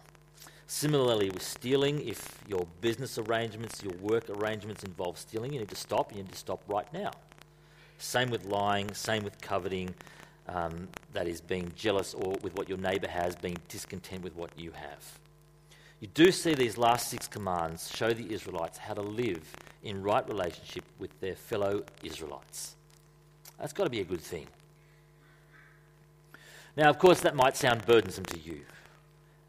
Similarly, 0.67 1.31
with 1.31 1.41
stealing, 1.41 2.07
if 2.07 2.37
your 2.47 2.67
business 2.81 3.17
arrangements, 3.17 3.81
your 3.83 3.93
work 3.93 4.29
arrangements 4.29 4.83
involve 4.83 5.17
stealing, 5.17 5.53
you 5.53 5.59
need 5.59 5.69
to 5.69 5.75
stop. 5.75 6.11
You 6.11 6.17
need 6.17 6.31
to 6.31 6.37
stop 6.37 6.61
right 6.67 6.91
now. 6.93 7.11
Same 7.97 8.29
with 8.29 8.45
lying, 8.45 8.93
same 8.93 9.23
with 9.23 9.41
coveting, 9.41 9.93
um, 10.47 10.87
that 11.13 11.27
is, 11.27 11.41
being 11.41 11.71
jealous 11.75 12.13
or 12.13 12.35
with 12.41 12.55
what 12.55 12.69
your 12.69 12.77
neighbour 12.77 13.07
has, 13.07 13.35
being 13.35 13.57
discontent 13.67 14.23
with 14.23 14.35
what 14.35 14.51
you 14.57 14.71
have. 14.71 15.19
You 15.99 16.07
do 16.13 16.31
see 16.31 16.53
these 16.53 16.77
last 16.77 17.09
six 17.09 17.27
commands 17.27 17.91
show 17.93 18.13
the 18.13 18.31
Israelites 18.31 18.77
how 18.77 18.93
to 18.93 19.01
live 19.01 19.41
in 19.83 20.01
right 20.01 20.27
relationship 20.29 20.85
with 20.97 21.19
their 21.19 21.35
fellow 21.35 21.83
Israelites. 22.03 22.75
That's 23.59 23.73
got 23.73 23.83
to 23.83 23.89
be 23.89 23.99
a 23.99 24.05
good 24.05 24.21
thing. 24.21 24.47
Now, 26.77 26.89
of 26.89 26.99
course, 26.99 27.19
that 27.21 27.35
might 27.35 27.57
sound 27.57 27.85
burdensome 27.85 28.25
to 28.25 28.39
you. 28.39 28.61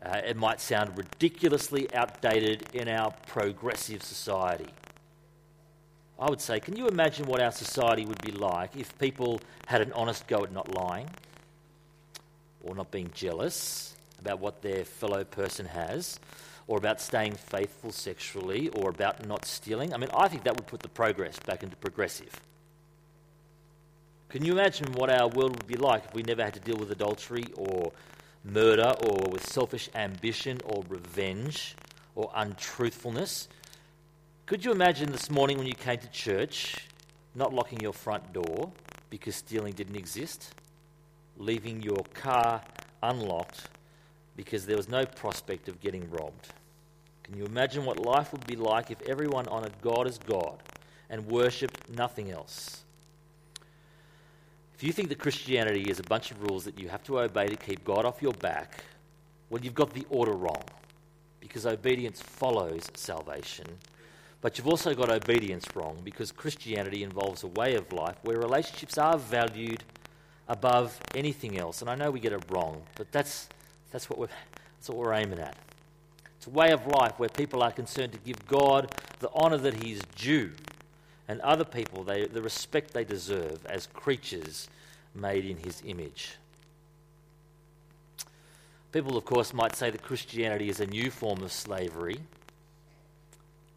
Uh, 0.02 0.20
it 0.24 0.36
might 0.36 0.60
sound 0.60 0.96
ridiculously 0.96 1.92
outdated 1.94 2.64
in 2.72 2.88
our 2.88 3.12
progressive 3.26 4.02
society. 4.02 4.72
I 6.18 6.28
would 6.28 6.40
say, 6.40 6.60
can 6.60 6.76
you 6.76 6.86
imagine 6.86 7.26
what 7.26 7.40
our 7.40 7.52
society 7.52 8.04
would 8.04 8.20
be 8.22 8.32
like 8.32 8.76
if 8.76 8.96
people 8.98 9.40
had 9.66 9.80
an 9.80 9.92
honest 9.92 10.26
go 10.26 10.42
at 10.42 10.52
not 10.52 10.74
lying 10.74 11.08
or 12.62 12.74
not 12.74 12.90
being 12.90 13.10
jealous 13.14 13.94
about 14.18 14.38
what 14.38 14.60
their 14.60 14.84
fellow 14.84 15.24
person 15.24 15.66
has 15.66 16.20
or 16.66 16.76
about 16.76 17.00
staying 17.00 17.32
faithful 17.32 17.90
sexually 17.90 18.68
or 18.68 18.90
about 18.90 19.26
not 19.26 19.44
stealing? 19.44 19.94
I 19.94 19.96
mean, 19.96 20.10
I 20.14 20.28
think 20.28 20.44
that 20.44 20.56
would 20.56 20.66
put 20.66 20.80
the 20.80 20.88
progress 20.88 21.38
back 21.40 21.62
into 21.62 21.76
progressive. 21.76 22.40
Can 24.28 24.44
you 24.44 24.52
imagine 24.52 24.92
what 24.92 25.10
our 25.10 25.26
world 25.28 25.56
would 25.56 25.66
be 25.66 25.76
like 25.76 26.04
if 26.04 26.14
we 26.14 26.22
never 26.22 26.44
had 26.44 26.54
to 26.54 26.60
deal 26.60 26.76
with 26.76 26.90
adultery 26.90 27.46
or 27.56 27.92
murder 28.44 28.94
or 29.03 29.29
with 29.29 29.44
selfish 29.46 29.88
ambition 29.94 30.61
or 30.64 30.85
revenge 30.88 31.74
or 32.14 32.31
untruthfulness. 32.35 33.48
Could 34.46 34.64
you 34.64 34.72
imagine 34.72 35.12
this 35.12 35.31
morning 35.31 35.59
when 35.59 35.66
you 35.66 35.74
came 35.74 35.98
to 35.98 36.09
church 36.09 36.76
not 37.35 37.55
locking 37.55 37.81
your 37.81 37.92
front 37.92 38.33
door 38.33 38.72
because 39.09 39.37
stealing 39.37 39.72
didn't 39.72 39.96
exist? 39.96 40.55
Leaving 41.37 41.83
your 41.83 42.05
car 42.14 42.62
unlocked 43.03 43.68
because 44.37 44.66
there 44.66 44.76
was 44.76 44.88
no 44.88 45.05
prospect 45.05 45.68
of 45.68 45.81
getting 45.81 46.11
robbed? 46.11 46.48
Can 47.22 47.37
you 47.37 47.44
imagine 47.44 47.85
what 47.85 47.98
life 47.98 48.33
would 48.33 48.46
be 48.46 48.57
like 48.57 48.90
if 48.90 49.00
everyone 49.03 49.46
honoured 49.46 49.81
God 49.83 50.09
as 50.09 50.18
God 50.18 50.62
and 51.09 51.26
worshipped 51.26 51.88
nothing 51.90 52.31
else? 52.31 52.83
If 54.81 54.85
you 54.85 54.95
think 54.95 55.11
that 55.11 55.19
Christianity 55.19 55.90
is 55.90 55.99
a 55.99 56.03
bunch 56.05 56.31
of 56.31 56.43
rules 56.43 56.64
that 56.64 56.79
you 56.79 56.88
have 56.88 57.05
to 57.05 57.21
obey 57.21 57.49
to 57.49 57.57
keep 57.57 57.85
God 57.85 58.07
off 58.07 58.23
your 58.23 58.33
back, 58.33 58.83
well, 59.51 59.61
you've 59.62 59.75
got 59.75 59.93
the 59.93 60.07
order 60.09 60.33
wrong 60.33 60.62
because 61.38 61.66
obedience 61.66 62.23
follows 62.23 62.90
salvation. 62.95 63.66
But 64.40 64.57
you've 64.57 64.66
also 64.66 64.95
got 64.95 65.11
obedience 65.11 65.66
wrong 65.75 65.99
because 66.03 66.33
Christianity 66.33 67.03
involves 67.03 67.43
a 67.43 67.49
way 67.49 67.75
of 67.75 67.93
life 67.93 68.16
where 68.23 68.38
relationships 68.38 68.97
are 68.97 69.19
valued 69.19 69.85
above 70.49 70.99
anything 71.14 71.59
else. 71.59 71.83
And 71.83 71.90
I 71.90 71.95
know 71.95 72.11
we 72.11 72.19
get 72.19 72.33
it 72.33 72.43
wrong, 72.49 72.81
but 72.95 73.12
that's, 73.12 73.51
that's, 73.90 74.09
what, 74.09 74.19
we're, 74.19 74.29
that's 74.79 74.88
what 74.88 74.97
we're 74.97 75.12
aiming 75.12 75.40
at. 75.40 75.59
It's 76.38 76.47
a 76.47 76.51
way 76.51 76.71
of 76.71 76.87
life 76.87 77.19
where 77.19 77.29
people 77.29 77.62
are 77.62 77.71
concerned 77.71 78.14
to 78.14 78.19
give 78.21 78.47
God 78.47 78.95
the 79.19 79.31
honour 79.33 79.59
that 79.59 79.85
He's 79.85 80.01
due 80.16 80.53
and 81.31 81.40
other 81.43 81.62
people 81.64 82.03
they, 82.03 82.27
the 82.27 82.43
respect 82.43 82.93
they 82.93 83.05
deserve 83.05 83.64
as 83.66 83.87
creatures 83.87 84.69
made 85.14 85.45
in 85.45 85.57
his 85.59 85.81
image. 85.87 86.35
People, 88.90 89.16
of 89.16 89.25
course, 89.25 89.55
might 89.55 89.77
say 89.77 89.90
that 89.90 90.03
Christianity 90.03 90.69
is 90.69 90.81
a 90.81 90.87
new 90.87 91.09
form 91.09 91.40
of 91.45 91.53
slavery, 91.53 92.19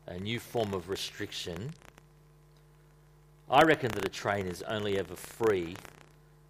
a 0.07 0.17
new 0.17 0.39
form 0.39 0.73
of 0.73 0.89
restriction. 0.89 1.73
I 3.47 3.61
reckon 3.61 3.91
that 3.91 4.03
a 4.03 4.09
train 4.09 4.47
is 4.47 4.63
only 4.63 4.97
ever 4.97 5.15
free 5.15 5.75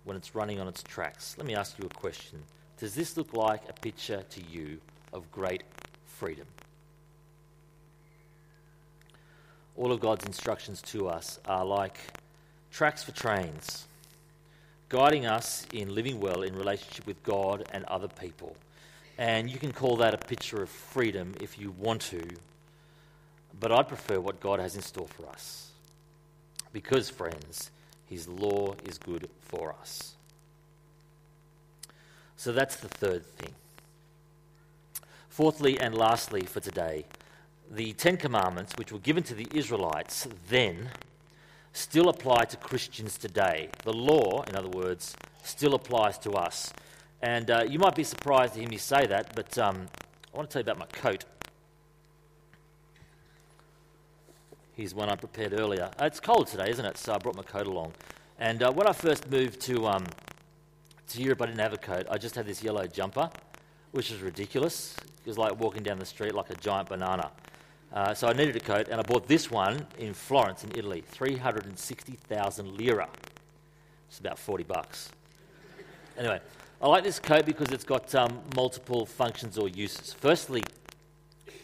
when 0.05 0.15
it's 0.15 0.33
running 0.33 0.61
on 0.61 0.69
its 0.69 0.81
tracks. 0.81 1.35
Let 1.37 1.45
me 1.45 1.53
ask 1.53 1.77
you 1.77 1.85
a 1.85 1.93
question. 1.93 2.41
Does 2.79 2.95
this 2.95 3.17
look 3.17 3.33
like 3.33 3.67
a 3.67 3.73
picture 3.73 4.23
to 4.29 4.41
you 4.49 4.79
of 5.11 5.29
great 5.33 5.63
freedom. 6.07 6.47
All 9.75 9.91
of 9.91 9.99
God's 9.99 10.25
instructions 10.25 10.81
to 10.83 11.07
us 11.07 11.39
are 11.45 11.65
like 11.65 11.97
tracks 12.71 13.03
for 13.03 13.11
trains, 13.11 13.87
guiding 14.89 15.25
us 15.25 15.65
in 15.73 15.93
living 15.93 16.19
well 16.19 16.43
in 16.43 16.55
relationship 16.55 17.07
with 17.07 17.21
God 17.23 17.65
and 17.71 17.83
other 17.85 18.07
people. 18.07 18.55
And 19.17 19.49
you 19.49 19.57
can 19.57 19.71
call 19.71 19.97
that 19.97 20.13
a 20.13 20.17
picture 20.17 20.61
of 20.61 20.69
freedom 20.69 21.35
if 21.41 21.59
you 21.59 21.71
want 21.77 22.01
to, 22.03 22.21
but 23.59 23.71
I'd 23.71 23.87
prefer 23.87 24.19
what 24.19 24.39
God 24.39 24.59
has 24.59 24.75
in 24.75 24.81
store 24.81 25.07
for 25.07 25.27
us. 25.29 25.69
Because, 26.71 27.09
friends, 27.09 27.69
His 28.09 28.27
law 28.27 28.75
is 28.85 28.97
good 28.97 29.29
for 29.41 29.75
us. 29.79 30.13
So 32.37 32.51
that's 32.51 32.75
the 32.77 32.89
third 32.89 33.25
thing. 33.25 33.53
Fourthly 35.29 35.79
and 35.79 35.95
lastly 35.95 36.41
for 36.41 36.59
today, 36.59 37.05
the 37.73 37.93
Ten 37.93 38.17
Commandments, 38.17 38.73
which 38.77 38.91
were 38.91 38.99
given 38.99 39.23
to 39.23 39.33
the 39.33 39.47
Israelites 39.51 40.27
then, 40.47 40.89
still 41.71 42.07
apply 42.07 42.45
to 42.45 42.57
Christians 42.57 43.17
today. 43.17 43.69
The 43.83 43.93
law, 43.93 44.43
in 44.43 44.55
other 44.55 44.69
words, 44.69 45.15
still 45.43 45.73
applies 45.73 46.19
to 46.19 46.33
us. 46.33 46.71
And 47.21 47.49
uh, 47.49 47.63
you 47.67 47.79
might 47.79 47.95
be 47.95 48.03
surprised 48.03 48.53
to 48.53 48.59
hear 48.59 48.69
me 48.69 48.77
say 48.77 49.07
that, 49.07 49.35
but 49.35 49.57
um, 49.57 49.87
I 50.31 50.37
want 50.37 50.49
to 50.49 50.53
tell 50.53 50.59
you 50.59 50.71
about 50.71 50.77
my 50.77 50.99
coat. 50.99 51.25
Here's 54.73 54.93
one 54.93 55.09
I 55.09 55.15
prepared 55.15 55.53
earlier. 55.53 55.89
Uh, 55.99 56.05
it's 56.05 56.19
cold 56.19 56.47
today, 56.47 56.69
isn't 56.69 56.85
it? 56.85 56.97
So 56.97 57.13
I 57.13 57.17
brought 57.17 57.35
my 57.35 57.43
coat 57.43 57.65
along. 57.65 57.93
And 58.39 58.61
uh, 58.61 58.71
when 58.71 58.87
I 58.87 58.93
first 58.93 59.29
moved 59.31 59.61
to, 59.61 59.87
um, 59.87 60.05
to 61.09 61.21
Europe, 61.21 61.41
I 61.41 61.45
didn't 61.47 61.59
have 61.59 61.73
a 61.73 61.77
coat. 61.77 62.05
I 62.09 62.17
just 62.17 62.35
had 62.35 62.45
this 62.45 62.63
yellow 62.63 62.85
jumper, 62.85 63.31
which 63.91 64.11
is 64.11 64.21
ridiculous. 64.21 64.95
It 65.25 65.27
was 65.27 65.37
like 65.37 65.59
walking 65.59 65.81
down 65.81 65.97
the 65.97 66.05
street 66.05 66.35
like 66.35 66.49
a 66.49 66.55
giant 66.55 66.89
banana. 66.89 67.31
Uh, 67.93 68.11
so 68.11 68.27
I 68.27 68.33
needed 68.33 68.55
a 68.55 68.59
coat, 68.59 68.87
and 68.87 68.99
I 68.99 69.03
bought 69.03 69.27
this 69.27 69.51
one 69.51 69.85
in 69.99 70.15
Florence, 70.15 70.63
in 70.63 70.71
Italy, 70.75 71.03
360,000 71.11 72.75
lira. 72.75 73.07
It's 74.09 74.19
about 74.19 74.39
40 74.39 74.63
bucks. 74.63 75.11
Anyway, 76.17 76.39
I 76.81 76.87
like 76.87 77.03
this 77.03 77.19
coat 77.19 77.45
because 77.45 77.69
it's 77.69 77.83
got 77.83 78.13
um, 78.15 78.39
multiple 78.55 79.05
functions 79.05 79.59
or 79.59 79.69
uses. 79.69 80.11
Firstly, 80.11 80.63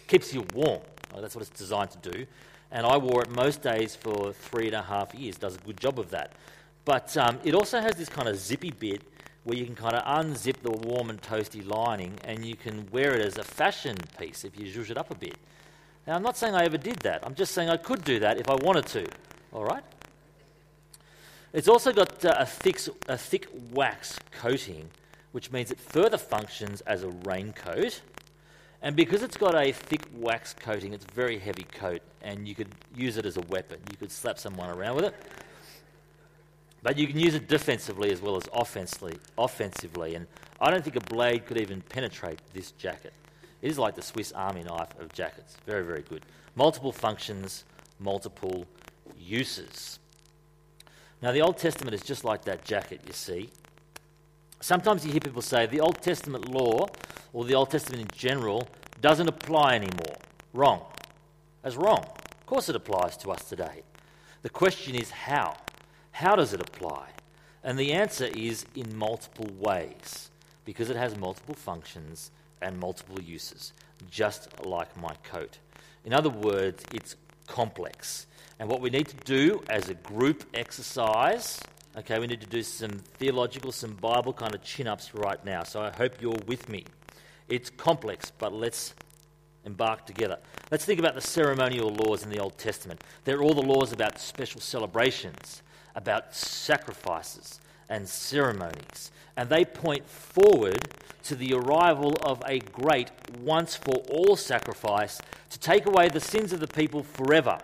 keeps 0.07 0.31
you 0.31 0.45
warm. 0.53 0.81
That's 1.19 1.35
what 1.35 1.41
it's 1.41 1.57
designed 1.57 1.91
to 1.91 2.11
do. 2.11 2.25
And 2.71 2.85
I 2.85 2.95
wore 2.97 3.23
it 3.23 3.29
most 3.31 3.63
days 3.63 3.95
for 3.95 4.31
three 4.31 4.67
and 4.67 4.75
a 4.75 4.83
half 4.83 5.15
years. 5.15 5.37
Does 5.37 5.55
a 5.55 5.59
good 5.59 5.79
job 5.79 5.99
of 5.99 6.11
that. 6.11 6.33
But 6.85 7.15
um, 7.17 7.39
it 7.43 7.55
also 7.55 7.81
has 7.81 7.95
this 7.95 8.09
kind 8.09 8.27
of 8.27 8.37
zippy 8.37 8.71
bit 8.71 9.01
where 9.45 9.57
you 9.57 9.65
can 9.65 9.75
kind 9.75 9.95
of 9.95 10.03
unzip 10.05 10.57
the 10.61 10.71
warm 10.71 11.09
and 11.09 11.19
toasty 11.21 11.65
lining, 11.67 12.13
and 12.23 12.45
you 12.45 12.55
can 12.55 12.87
wear 12.91 13.15
it 13.15 13.21
as 13.21 13.37
a 13.39 13.43
fashion 13.43 13.97
piece 14.19 14.43
if 14.43 14.59
you 14.59 14.71
zhuzh 14.71 14.91
it 14.91 14.97
up 14.97 15.09
a 15.09 15.15
bit. 15.15 15.35
Now, 16.09 16.15
I'm 16.15 16.23
not 16.23 16.37
saying 16.37 16.55
I 16.55 16.65
ever 16.65 16.79
did 16.79 16.95
that. 17.01 17.23
I'm 17.23 17.35
just 17.35 17.53
saying 17.53 17.69
I 17.69 17.77
could 17.77 18.03
do 18.03 18.17
that 18.21 18.39
if 18.39 18.49
I 18.49 18.55
wanted 18.55 18.87
to. 18.87 19.05
All 19.53 19.63
right? 19.63 19.83
It's 21.53 21.67
also 21.67 21.93
got 21.93 22.25
uh, 22.25 22.33
a, 22.35 22.47
thick, 22.47 22.79
a 23.07 23.15
thick 23.15 23.47
wax 23.71 24.17
coating, 24.31 24.89
which 25.33 25.51
means 25.51 25.69
it 25.69 25.79
further 25.79 26.17
functions 26.17 26.81
as 26.81 27.03
a 27.03 27.09
raincoat. 27.25 28.01
And 28.81 28.95
because 28.95 29.21
it's 29.21 29.37
got 29.37 29.53
a 29.53 29.71
thick 29.71 30.01
wax 30.15 30.55
coating, 30.55 30.93
it's 30.93 31.05
a 31.05 31.13
very 31.13 31.37
heavy 31.37 31.67
coat, 31.73 32.01
and 32.23 32.47
you 32.47 32.55
could 32.55 32.69
use 32.95 33.17
it 33.17 33.27
as 33.27 33.37
a 33.37 33.41
weapon. 33.41 33.77
You 33.91 33.97
could 33.97 34.11
slap 34.11 34.39
someone 34.39 34.71
around 34.71 34.95
with 34.95 35.05
it. 35.05 35.13
But 36.81 36.97
you 36.97 37.05
can 37.05 37.19
use 37.19 37.35
it 37.35 37.47
defensively 37.47 38.11
as 38.11 38.19
well 38.19 38.35
as 38.35 38.49
offensively. 38.51 39.19
offensively. 39.37 40.15
And 40.15 40.25
I 40.59 40.71
don't 40.71 40.83
think 40.83 40.95
a 40.95 41.01
blade 41.01 41.45
could 41.45 41.59
even 41.59 41.81
penetrate 41.81 42.39
this 42.51 42.71
jacket. 42.71 43.13
It 43.61 43.69
is 43.69 43.77
like 43.77 43.95
the 43.95 44.01
Swiss 44.01 44.31
Army 44.31 44.63
knife 44.63 44.97
of 44.99 45.11
jackets. 45.13 45.57
Very, 45.65 45.83
very 45.83 46.01
good. 46.01 46.25
Multiple 46.55 46.91
functions, 46.91 47.65
multiple 47.99 48.65
uses. 49.19 49.99
Now, 51.21 51.31
the 51.33 51.41
Old 51.41 51.57
Testament 51.57 51.93
is 51.93 52.01
just 52.01 52.23
like 52.23 52.45
that 52.45 52.63
jacket, 52.63 53.01
you 53.05 53.13
see. 53.13 53.49
Sometimes 54.61 55.05
you 55.05 55.11
hear 55.11 55.19
people 55.19 55.41
say 55.41 55.65
the 55.65 55.81
Old 55.81 56.01
Testament 56.01 56.49
law, 56.49 56.87
or 57.33 57.45
the 57.45 57.55
Old 57.55 57.69
Testament 57.69 58.01
in 58.01 58.17
general, 58.17 58.67
doesn't 59.01 59.27
apply 59.27 59.75
anymore. 59.75 60.15
Wrong. 60.53 60.85
That's 61.61 61.75
wrong. 61.75 62.05
Of 62.05 62.45
course, 62.45 62.69
it 62.69 62.75
applies 62.75 63.17
to 63.17 63.31
us 63.31 63.43
today. 63.47 63.83
The 64.41 64.49
question 64.49 64.95
is 64.95 65.11
how? 65.11 65.57
How 66.11 66.35
does 66.35 66.53
it 66.53 66.61
apply? 66.61 67.09
And 67.63 67.77
the 67.77 67.91
answer 67.91 68.25
is 68.25 68.65
in 68.75 68.97
multiple 68.97 69.49
ways, 69.59 70.31
because 70.63 70.89
it 70.89 70.95
has 70.95 71.17
multiple 71.17 71.55
functions 71.55 72.31
and 72.61 72.79
multiple 72.79 73.21
uses, 73.21 73.73
just 74.09 74.49
like 74.65 74.95
my 74.97 75.13
coat. 75.23 75.57
In 76.05 76.13
other 76.13 76.29
words, 76.29 76.83
it's 76.93 77.15
complex. 77.47 78.27
And 78.59 78.69
what 78.69 78.81
we 78.81 78.89
need 78.89 79.07
to 79.07 79.17
do 79.17 79.63
as 79.69 79.89
a 79.89 79.93
group 79.93 80.43
exercise, 80.53 81.59
okay, 81.97 82.19
we 82.19 82.27
need 82.27 82.41
to 82.41 82.47
do 82.47 82.61
some 82.63 82.91
theological, 82.91 83.71
some 83.71 83.93
Bible 83.93 84.33
kind 84.33 84.53
of 84.53 84.63
chin 84.63 84.87
ups 84.87 85.13
right 85.13 85.43
now. 85.45 85.63
So 85.63 85.81
I 85.81 85.91
hope 85.91 86.21
you're 86.21 86.35
with 86.45 86.69
me. 86.69 86.85
It's 87.47 87.69
complex, 87.69 88.31
but 88.37 88.53
let's 88.53 88.93
embark 89.65 90.05
together. 90.05 90.37
Let's 90.71 90.85
think 90.85 90.99
about 90.99 91.15
the 91.15 91.21
ceremonial 91.21 91.89
laws 91.89 92.23
in 92.23 92.29
the 92.29 92.39
Old 92.39 92.57
Testament. 92.57 93.01
They're 93.23 93.41
all 93.41 93.53
the 93.53 93.61
laws 93.61 93.91
about 93.91 94.19
special 94.19 94.61
celebrations, 94.61 95.63
about 95.95 96.35
sacrifices 96.35 97.59
and 97.89 98.07
ceremonies. 98.07 99.11
And 99.35 99.49
they 99.49 99.65
point 99.65 100.07
forward 100.07 100.79
to 101.23 101.35
the 101.35 101.53
arrival 101.53 102.17
of 102.23 102.41
a 102.45 102.59
great 102.59 103.11
once 103.41 103.75
for 103.75 103.95
all 104.09 104.35
sacrifice 104.35 105.19
to 105.49 105.59
take 105.59 105.85
away 105.85 106.09
the 106.09 106.19
sins 106.19 106.53
of 106.53 106.59
the 106.59 106.67
people 106.67 107.03
forever. 107.03 107.59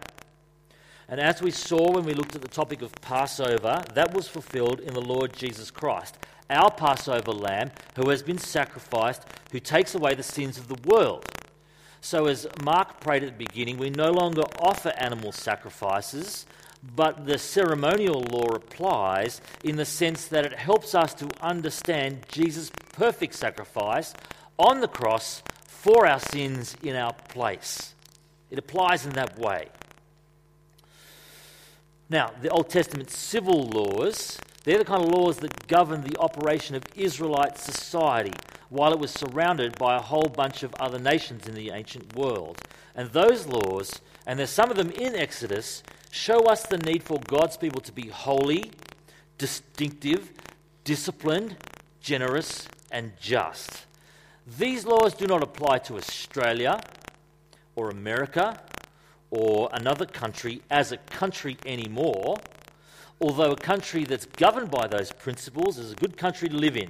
And 1.08 1.20
as 1.20 1.42
we 1.42 1.52
saw 1.52 1.92
when 1.92 2.04
we 2.04 2.14
looked 2.14 2.36
at 2.36 2.42
the 2.42 2.48
topic 2.48 2.82
of 2.82 2.92
Passover, 3.02 3.84
that 3.94 4.14
was 4.14 4.28
fulfilled 4.28 4.80
in 4.80 4.94
the 4.94 5.02
Lord 5.02 5.34
Jesus 5.34 5.70
Christ, 5.70 6.18
our 6.50 6.72
Passover 6.72 7.32
lamb 7.32 7.72
who 7.96 8.10
has 8.10 8.24
been 8.24 8.40
sacrificed, 8.40 9.24
who 9.52 9.60
takes 9.60 9.94
away 9.94 10.16
the 10.16 10.24
sins 10.24 10.58
of 10.58 10.68
the 10.68 10.90
world. 10.90 11.26
So, 12.02 12.28
as 12.28 12.48
Mark 12.64 13.00
prayed 13.00 13.24
at 13.24 13.32
the 13.32 13.46
beginning, 13.46 13.78
we 13.78 13.90
no 13.90 14.12
longer 14.12 14.44
offer 14.60 14.94
animal 14.98 15.32
sacrifices, 15.32 16.46
but 16.96 17.26
the 17.26 17.38
ceremonial 17.38 18.22
law 18.22 18.48
applies 18.54 19.42
in 19.64 19.76
the 19.76 19.86
sense 19.86 20.28
that 20.28 20.46
it 20.46 20.54
helps 20.54 20.94
us 20.94 21.14
to 21.16 21.30
understand 21.42 22.26
Jesus' 22.30 22.72
perfect 22.94 23.34
sacrifice 23.34 24.14
on 24.58 24.82
the 24.82 24.88
cross 24.88 25.42
for 25.66 26.06
our 26.06 26.20
sins 26.20 26.76
in 26.84 26.96
our 26.96 27.14
place. 27.14 27.96
It 28.50 28.60
applies 28.60 29.06
in 29.06 29.14
that 29.14 29.38
way. 29.40 29.70
Now, 32.10 32.32
the 32.42 32.50
Old 32.50 32.70
Testament 32.70 33.10
civil 33.10 33.64
laws, 33.64 34.40
they're 34.64 34.78
the 34.78 34.86
kind 34.86 35.04
of 35.04 35.10
laws 35.10 35.38
that 35.38 35.68
govern 35.68 36.02
the 36.02 36.18
operation 36.20 36.76
of 36.76 36.84
Israelite 36.96 37.58
society 37.58 38.34
while 38.70 38.92
it 38.94 39.00
was 39.00 39.12
surrounded 39.12 39.78
by 39.78 39.96
a 39.96 40.02
whole 40.02 40.30
bunch 40.30 40.64
of 40.64 40.74
other 40.76 41.00
nations 41.00 41.48
in 41.48 41.56
the 41.56 41.72
ancient 41.72 42.16
world. 42.16 42.60
And 42.96 43.10
those 43.12 43.48
laws, 43.48 44.02
and 44.26 44.38
there's 44.38 44.50
some 44.50 44.70
of 44.70 44.78
them 44.78 44.92
in 44.92 45.16
Exodus, 45.16 45.84
show 46.16 46.46
us 46.46 46.66
the 46.66 46.78
need 46.78 47.04
for 47.04 47.20
God's 47.28 47.58
people 47.58 47.82
to 47.82 47.92
be 47.92 48.08
holy, 48.08 48.72
distinctive, 49.38 50.32
disciplined, 50.86 51.58
generous, 52.00 52.70
and 52.90 53.12
just. 53.20 53.86
These 54.58 54.86
laws 54.86 55.14
do 55.14 55.28
not 55.28 55.44
apply 55.44 55.80
to 55.80 55.98
Australia 55.98 56.80
or 57.76 57.90
America 57.90 58.62
or 59.30 59.70
another 59.74 60.06
country 60.06 60.62
as 60.72 60.94
a 60.94 60.98
country 60.98 61.58
anymore, 61.66 62.38
although 63.20 63.52
a 63.52 63.58
country 63.58 64.06
that's 64.06 64.26
governed 64.26 64.72
by 64.72 64.88
those 64.88 65.12
principles 65.12 65.78
is 65.78 65.92
a 65.92 65.96
good 65.96 66.16
country 66.16 66.48
to 66.48 66.56
live 66.56 66.78
in. 66.78 66.90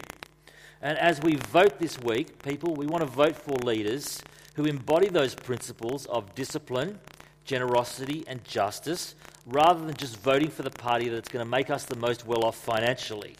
And 0.83 0.99
as 0.99 1.19
we 1.21 1.35
vote 1.35 1.79
this 1.79 1.99
week, 1.99 2.43
people, 2.43 2.75
we 2.75 2.85
want 2.85 3.01
to 3.01 3.09
vote 3.09 3.35
for 3.35 3.55
leaders 3.55 4.21
who 4.53 4.65
embody 4.65 5.09
those 5.09 5.33
principles 5.33 6.05
of 6.05 6.35
discipline, 6.35 6.99
generosity, 7.45 8.23
and 8.27 8.43
justice, 8.43 9.15
rather 9.45 9.86
than 9.86 9.95
just 9.95 10.19
voting 10.19 10.49
for 10.49 10.63
the 10.63 10.71
party 10.71 11.10
that's 11.10 11.29
going 11.29 11.45
to 11.45 11.49
make 11.49 11.69
us 11.69 11.86
the 11.86 11.95
most 11.95 12.25
well 12.25 12.43
off 12.43 12.55
financially. 12.55 13.36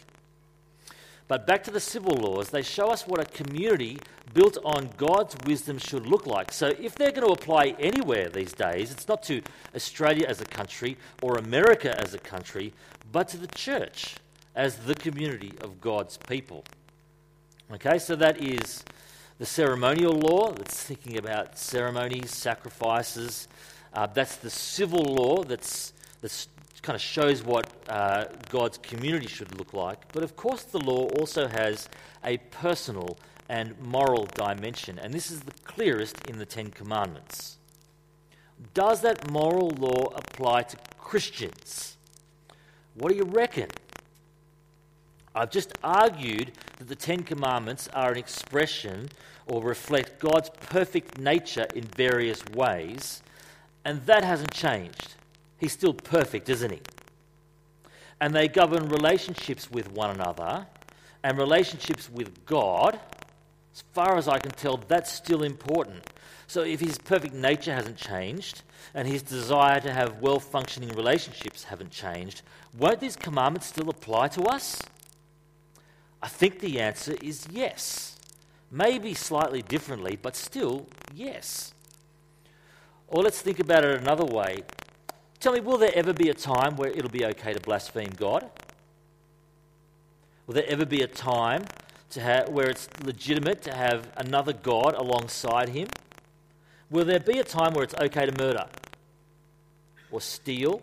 But 1.28 1.46
back 1.46 1.64
to 1.64 1.72
the 1.72 1.80
civil 1.80 2.14
laws, 2.14 2.50
they 2.50 2.62
show 2.62 2.88
us 2.88 3.06
what 3.06 3.20
a 3.20 3.24
community 3.24 3.98
built 4.32 4.58
on 4.64 4.90
God's 4.96 5.36
wisdom 5.44 5.78
should 5.78 6.06
look 6.06 6.26
like. 6.26 6.52
So, 6.52 6.68
if 6.68 6.94
they're 6.94 7.10
going 7.10 7.26
to 7.26 7.32
apply 7.32 7.74
anywhere 7.80 8.28
these 8.28 8.52
days, 8.52 8.92
it's 8.92 9.08
not 9.08 9.24
to 9.24 9.42
Australia 9.74 10.26
as 10.28 10.40
a 10.40 10.44
country 10.44 10.96
or 11.22 11.36
America 11.36 11.98
as 12.00 12.14
a 12.14 12.18
country, 12.18 12.72
but 13.10 13.28
to 13.28 13.38
the 13.38 13.48
church 13.48 14.16
as 14.54 14.76
the 14.76 14.94
community 14.94 15.52
of 15.60 15.80
God's 15.80 16.16
people. 16.16 16.64
Okay, 17.72 17.98
so 17.98 18.14
that 18.14 18.40
is 18.42 18.84
the 19.38 19.46
ceremonial 19.46 20.12
law 20.12 20.52
that's 20.52 20.82
thinking 20.82 21.18
about 21.18 21.58
ceremonies, 21.58 22.30
sacrifices, 22.30 23.48
uh, 23.96 24.06
that's 24.06 24.36
the 24.36 24.50
civil 24.50 25.02
law 25.02 25.42
that's, 25.42 25.92
that's 26.20 26.48
kind 26.86 26.94
of 26.94 27.02
shows 27.02 27.42
what 27.42 27.68
uh, 27.88 28.26
God's 28.48 28.78
community 28.78 29.26
should 29.26 29.58
look 29.58 29.72
like. 29.72 30.12
But 30.12 30.22
of 30.22 30.36
course, 30.36 30.62
the 30.62 30.78
law 30.78 31.08
also 31.18 31.48
has 31.48 31.88
a 32.24 32.36
personal 32.36 33.18
and 33.48 33.76
moral 33.80 34.26
dimension, 34.34 35.00
and 35.00 35.12
this 35.12 35.30
is 35.32 35.40
the 35.40 35.52
clearest 35.64 36.16
in 36.28 36.38
the 36.38 36.46
Ten 36.46 36.70
Commandments. 36.70 37.58
Does 38.72 39.00
that 39.00 39.30
moral 39.30 39.70
law 39.70 40.12
apply 40.14 40.62
to 40.62 40.76
Christians? 40.98 41.96
What 42.94 43.10
do 43.10 43.16
you 43.16 43.24
reckon? 43.24 43.68
I've 45.34 45.50
just 45.50 45.72
argued 45.82 46.52
that 46.78 46.88
the 46.88 46.94
Ten 46.94 47.22
Commandments 47.22 47.88
are 47.92 48.12
an 48.12 48.18
expression 48.18 49.08
or 49.46 49.62
reflect 49.62 50.20
God's 50.20 50.50
perfect 50.50 51.18
nature 51.18 51.66
in 51.74 51.82
various 51.82 52.44
ways, 52.54 53.22
and 53.86 54.04
that 54.06 54.24
hasn't 54.24 54.52
changed. 54.52 55.14
He's 55.58 55.72
still 55.72 55.94
perfect, 55.94 56.48
isn't 56.48 56.72
he? 56.72 56.80
And 58.20 58.34
they 58.34 58.48
govern 58.48 58.88
relationships 58.88 59.70
with 59.70 59.92
one 59.92 60.10
another 60.10 60.66
and 61.22 61.38
relationships 61.38 62.10
with 62.10 62.44
God. 62.46 62.98
As 63.72 63.84
far 63.92 64.16
as 64.16 64.26
I 64.26 64.40
can 64.40 64.50
tell, 64.50 64.76
that's 64.76 65.12
still 65.12 65.44
important. 65.44 66.02
So 66.48 66.62
if 66.62 66.80
his 66.80 66.98
perfect 66.98 67.32
nature 67.32 67.72
hasn't 67.72 67.96
changed 67.96 68.62
and 68.92 69.06
his 69.06 69.22
desire 69.22 69.78
to 69.78 69.92
have 69.92 70.20
well 70.20 70.40
functioning 70.40 70.88
relationships 70.88 71.62
haven't 71.62 71.92
changed, 71.92 72.42
won't 72.76 72.98
these 72.98 73.14
commandments 73.14 73.68
still 73.68 73.88
apply 73.88 74.28
to 74.28 74.42
us? 74.46 74.82
I 76.20 76.26
think 76.26 76.58
the 76.58 76.80
answer 76.80 77.14
is 77.22 77.46
yes. 77.52 78.16
Maybe 78.68 79.14
slightly 79.14 79.62
differently, 79.62 80.18
but 80.20 80.34
still 80.34 80.88
yes. 81.14 81.72
Or 83.08 83.22
let's 83.22 83.40
think 83.40 83.60
about 83.60 83.84
it 83.84 84.00
another 84.00 84.24
way. 84.24 84.62
Tell 85.38 85.52
me, 85.52 85.60
will 85.60 85.78
there 85.78 85.92
ever 85.94 86.12
be 86.12 86.28
a 86.28 86.34
time 86.34 86.76
where 86.76 86.90
it'll 86.90 87.10
be 87.10 87.24
okay 87.26 87.52
to 87.52 87.60
blaspheme 87.60 88.10
God? 88.16 88.50
Will 90.46 90.54
there 90.54 90.66
ever 90.68 90.84
be 90.84 91.02
a 91.02 91.06
time 91.06 91.64
to 92.10 92.20
have, 92.20 92.48
where 92.48 92.68
it's 92.68 92.88
legitimate 93.04 93.62
to 93.62 93.74
have 93.74 94.08
another 94.16 94.52
God 94.52 94.94
alongside 94.94 95.70
him? 95.70 95.88
Will 96.90 97.04
there 97.04 97.20
be 97.20 97.38
a 97.38 97.44
time 97.44 97.74
where 97.74 97.84
it's 97.84 97.94
okay 97.94 98.26
to 98.26 98.32
murder 98.42 98.66
or 100.10 100.20
steal 100.20 100.82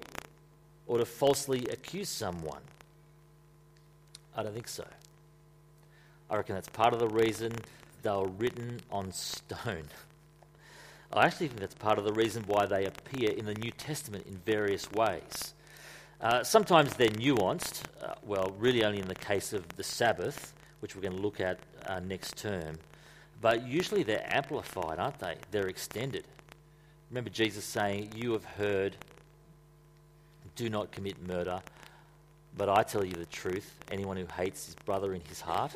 or 0.86 0.98
to 0.98 1.06
falsely 1.06 1.66
accuse 1.72 2.10
someone? 2.10 2.62
I 4.36 4.44
don't 4.44 4.54
think 4.54 4.68
so. 4.68 4.86
I 6.30 6.36
reckon 6.38 6.56
that's 6.56 6.70
part 6.70 6.94
of 6.94 7.00
the 7.00 7.08
reason 7.08 7.54
they 8.02 8.10
were 8.10 8.28
written 8.28 8.82
on 8.92 9.12
stone. 9.12 9.86
I 11.16 11.28
actually 11.28 11.50
think 11.50 11.60
that's 11.60 11.76
part 11.76 12.00
of 12.00 12.06
the 12.06 12.14
reason 12.14 12.44
why 12.48 12.66
they 12.66 12.86
appear 12.86 13.30
in 13.32 13.46
the 13.46 13.54
New 13.54 13.70
Testament 13.72 14.26
in 14.28 14.38
various 14.38 14.92
ways. 14.92 15.54
Uh, 16.20 16.44
sometimes 16.44 16.96
they're 16.96 17.10
nuanced, 17.10 17.84
uh, 18.02 18.16
well, 18.24 18.56
really 18.58 18.84
only 18.84 19.00
in 19.00 19.08
the 19.08 19.14
case 19.16 19.54
of 19.54 19.68
the 19.76 19.84
Sabbath, 19.84 20.54
which 20.80 20.96
we're 20.96 21.04
going 21.04 21.16
to 21.16 21.22
look 21.22 21.40
at 21.40 21.60
uh, 21.86 22.00
next 22.00 22.38
term. 22.38 22.80
But 23.42 23.68
usually 23.68 24.02
they're 24.02 24.26
amplified, 24.28 24.98
aren't 24.98 25.20
they? 25.20 25.36
They're 25.52 25.68
extended. 25.68 26.26
Remember 27.12 27.30
Jesus 27.30 27.64
saying, 27.64 28.14
You 28.16 28.32
have 28.32 28.46
heard, 28.46 28.96
do 30.56 30.70
not 30.70 30.92
commit 30.92 31.22
murder. 31.28 31.62
But 32.58 32.70
I 32.70 32.84
tell 32.84 33.04
you 33.04 33.14
the 33.14 33.26
truth 33.26 33.80
anyone 33.92 34.18
who 34.18 34.26
hates 34.26 34.66
his 34.66 34.76
brother 34.76 35.14
in 35.14 35.22
his 35.22 35.42
heart 35.42 35.76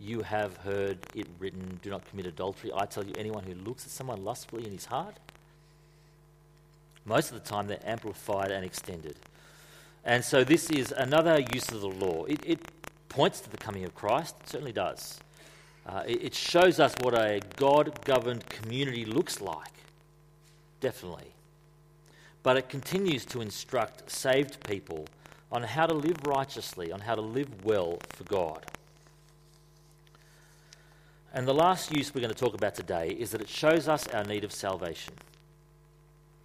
you 0.00 0.22
have 0.22 0.56
heard 0.58 0.98
it 1.14 1.26
written, 1.38 1.78
do 1.82 1.90
not 1.90 2.08
commit 2.08 2.26
adultery. 2.26 2.70
I 2.74 2.86
tell 2.86 3.04
you, 3.04 3.12
anyone 3.18 3.44
who 3.44 3.54
looks 3.54 3.84
at 3.84 3.90
someone 3.90 4.24
lustfully 4.24 4.64
in 4.64 4.72
his 4.72 4.86
heart, 4.86 5.16
most 7.04 7.32
of 7.32 7.42
the 7.42 7.48
time 7.48 7.66
they're 7.66 7.78
amplified 7.84 8.50
and 8.50 8.64
extended. 8.64 9.16
And 10.04 10.24
so 10.24 10.42
this 10.44 10.70
is 10.70 10.92
another 10.92 11.40
use 11.52 11.68
of 11.70 11.82
the 11.82 11.88
law. 11.88 12.24
It, 12.24 12.40
it 12.46 12.60
points 13.08 13.40
to 13.40 13.50
the 13.50 13.58
coming 13.58 13.84
of 13.84 13.94
Christ, 13.94 14.36
it 14.40 14.48
certainly 14.48 14.72
does. 14.72 15.18
Uh, 15.86 16.02
it, 16.06 16.24
it 16.24 16.34
shows 16.34 16.80
us 16.80 16.94
what 17.02 17.14
a 17.14 17.40
God 17.56 18.04
governed 18.04 18.48
community 18.48 19.04
looks 19.04 19.40
like, 19.40 19.72
definitely. 20.80 21.32
But 22.42 22.56
it 22.56 22.70
continues 22.70 23.26
to 23.26 23.42
instruct 23.42 24.10
saved 24.10 24.66
people 24.66 25.06
on 25.52 25.62
how 25.62 25.86
to 25.86 25.94
live 25.94 26.16
righteously, 26.26 26.90
on 26.90 27.00
how 27.00 27.14
to 27.14 27.20
live 27.20 27.64
well 27.64 27.98
for 28.10 28.24
God. 28.24 28.64
And 31.32 31.46
the 31.46 31.54
last 31.54 31.94
use 31.94 32.12
we're 32.12 32.20
going 32.20 32.34
to 32.34 32.38
talk 32.38 32.54
about 32.54 32.74
today 32.74 33.08
is 33.18 33.30
that 33.30 33.40
it 33.40 33.48
shows 33.48 33.86
us 33.86 34.08
our 34.08 34.24
need 34.24 34.42
of 34.42 34.52
salvation. 34.52 35.14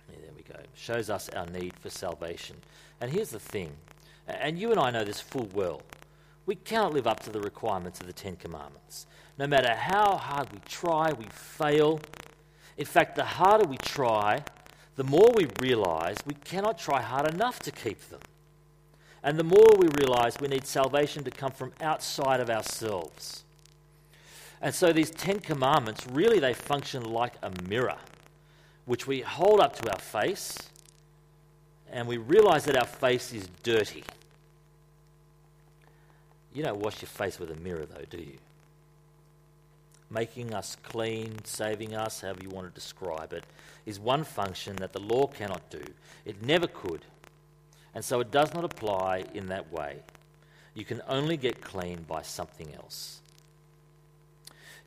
Yeah, 0.10 0.18
there 0.22 0.32
we 0.36 0.44
go. 0.44 0.60
It 0.60 0.70
shows 0.76 1.10
us 1.10 1.30
our 1.30 1.48
need 1.48 1.74
for 1.80 1.90
salvation. 1.90 2.58
And 3.02 3.12
here's 3.12 3.32
the 3.32 3.40
thing, 3.40 3.72
and 4.28 4.60
you 4.60 4.72
and 4.72 4.80
I 4.80 4.92
know 4.92 5.04
this 5.04 5.22
full 5.22 5.50
well. 5.54 5.82
We 6.46 6.56
cannot 6.56 6.94
live 6.94 7.08
up 7.08 7.22
to 7.22 7.32
the 7.32 7.42
requirements 7.42 8.00
of 8.00 8.06
the 8.06 8.14
Ten 8.14 8.36
Commandments. 8.36 9.08
No 9.38 9.48
matter 9.48 9.74
how 9.74 10.18
hard 10.18 10.52
we 10.54 10.60
try, 10.68 11.12
we 11.14 11.26
fail. 11.32 12.00
In 12.78 12.86
fact, 12.86 13.16
the 13.16 13.26
harder 13.26 13.66
we 13.66 13.78
try, 13.78 14.44
the 14.96 15.04
more 15.04 15.32
we 15.36 15.48
realize 15.60 16.18
we 16.26 16.36
cannot 16.36 16.78
try 16.78 17.02
hard 17.02 17.34
enough 17.34 17.60
to 17.60 17.72
keep 17.72 18.10
them. 18.10 18.22
And 19.24 19.40
the 19.40 19.44
more 19.44 19.76
we 19.80 19.88
realize 19.98 20.38
we 20.40 20.48
need 20.48 20.68
salvation 20.68 21.24
to 21.24 21.32
come 21.32 21.52
from 21.52 21.74
outside 21.82 22.40
of 22.40 22.52
ourselves. 22.52 23.45
And 24.66 24.74
so 24.74 24.92
these 24.92 25.12
Ten 25.12 25.42
Commandments, 25.42 26.08
really, 26.08 26.40
they 26.40 26.56
function 26.56 27.04
like 27.04 27.34
a 27.44 27.52
mirror, 27.70 27.98
which 28.86 29.06
we 29.06 29.22
hold 29.22 29.60
up 29.60 29.76
to 29.76 29.92
our 29.92 30.00
face, 30.00 30.58
and 31.92 32.08
we 32.08 32.18
realize 32.18 32.66
that 32.66 32.76
our 32.76 32.88
face 32.88 33.32
is 33.32 33.48
dirty. 33.62 34.04
You 36.52 36.64
don't 36.64 36.80
wash 36.80 37.00
your 37.04 37.10
face 37.10 37.38
with 37.38 37.52
a 37.52 37.56
mirror, 37.58 37.86
though, 37.86 38.06
do 38.10 38.18
you? 38.18 38.40
Making 40.10 40.56
us 40.56 40.78
clean, 40.82 41.46
saving 41.46 41.96
us, 41.96 42.22
however 42.22 42.40
you 42.42 42.50
want 42.50 42.68
to 42.68 42.74
describe 42.74 43.34
it, 43.34 43.44
is 43.86 44.00
one 44.00 44.24
function 44.24 44.78
that 44.78 44.94
the 44.94 45.00
law 45.00 45.28
cannot 45.28 45.70
do. 45.70 45.84
It 46.26 46.42
never 46.42 46.66
could. 46.66 47.06
And 47.94 48.04
so 48.04 48.20
it 48.20 48.32
does 48.32 48.52
not 48.56 48.64
apply 48.64 49.26
in 49.32 49.46
that 49.50 49.72
way. 49.72 50.00
You 50.74 50.86
can 50.86 51.04
only 51.08 51.38
get 51.38 51.62
clean 51.62 52.04
by 52.08 52.24
something 52.24 52.74
else. 52.74 53.22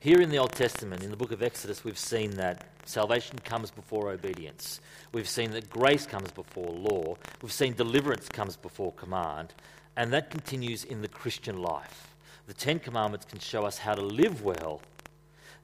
Here 0.01 0.21
in 0.21 0.31
the 0.31 0.39
Old 0.39 0.53
Testament, 0.53 1.03
in 1.03 1.11
the 1.11 1.17
book 1.17 1.33
of 1.33 1.43
Exodus, 1.43 1.83
we've 1.83 1.99
seen 1.99 2.31
that 2.37 2.69
salvation 2.85 3.37
comes 3.41 3.73
before 3.73 4.13
obedience. 4.13 4.81
We've 5.13 5.29
seen 5.29 5.51
that 5.51 5.69
grace 5.69 6.07
comes 6.07 6.31
before 6.31 6.71
law. 6.71 7.17
We've 7.43 7.51
seen 7.51 7.75
deliverance 7.75 8.29
comes 8.29 8.55
before 8.55 8.93
command. 8.93 9.55
And 9.97 10.13
that 10.13 10.31
continues 10.31 10.85
in 10.85 11.03
the 11.03 11.09
Christian 11.09 11.61
life. 11.61 12.15
The 12.47 12.55
Ten 12.55 12.79
Commandments 12.79 13.27
can 13.27 13.41
show 13.41 13.65
us 13.65 13.79
how 13.79 13.95
to 13.95 14.01
live 14.01 14.45
well, 14.45 14.81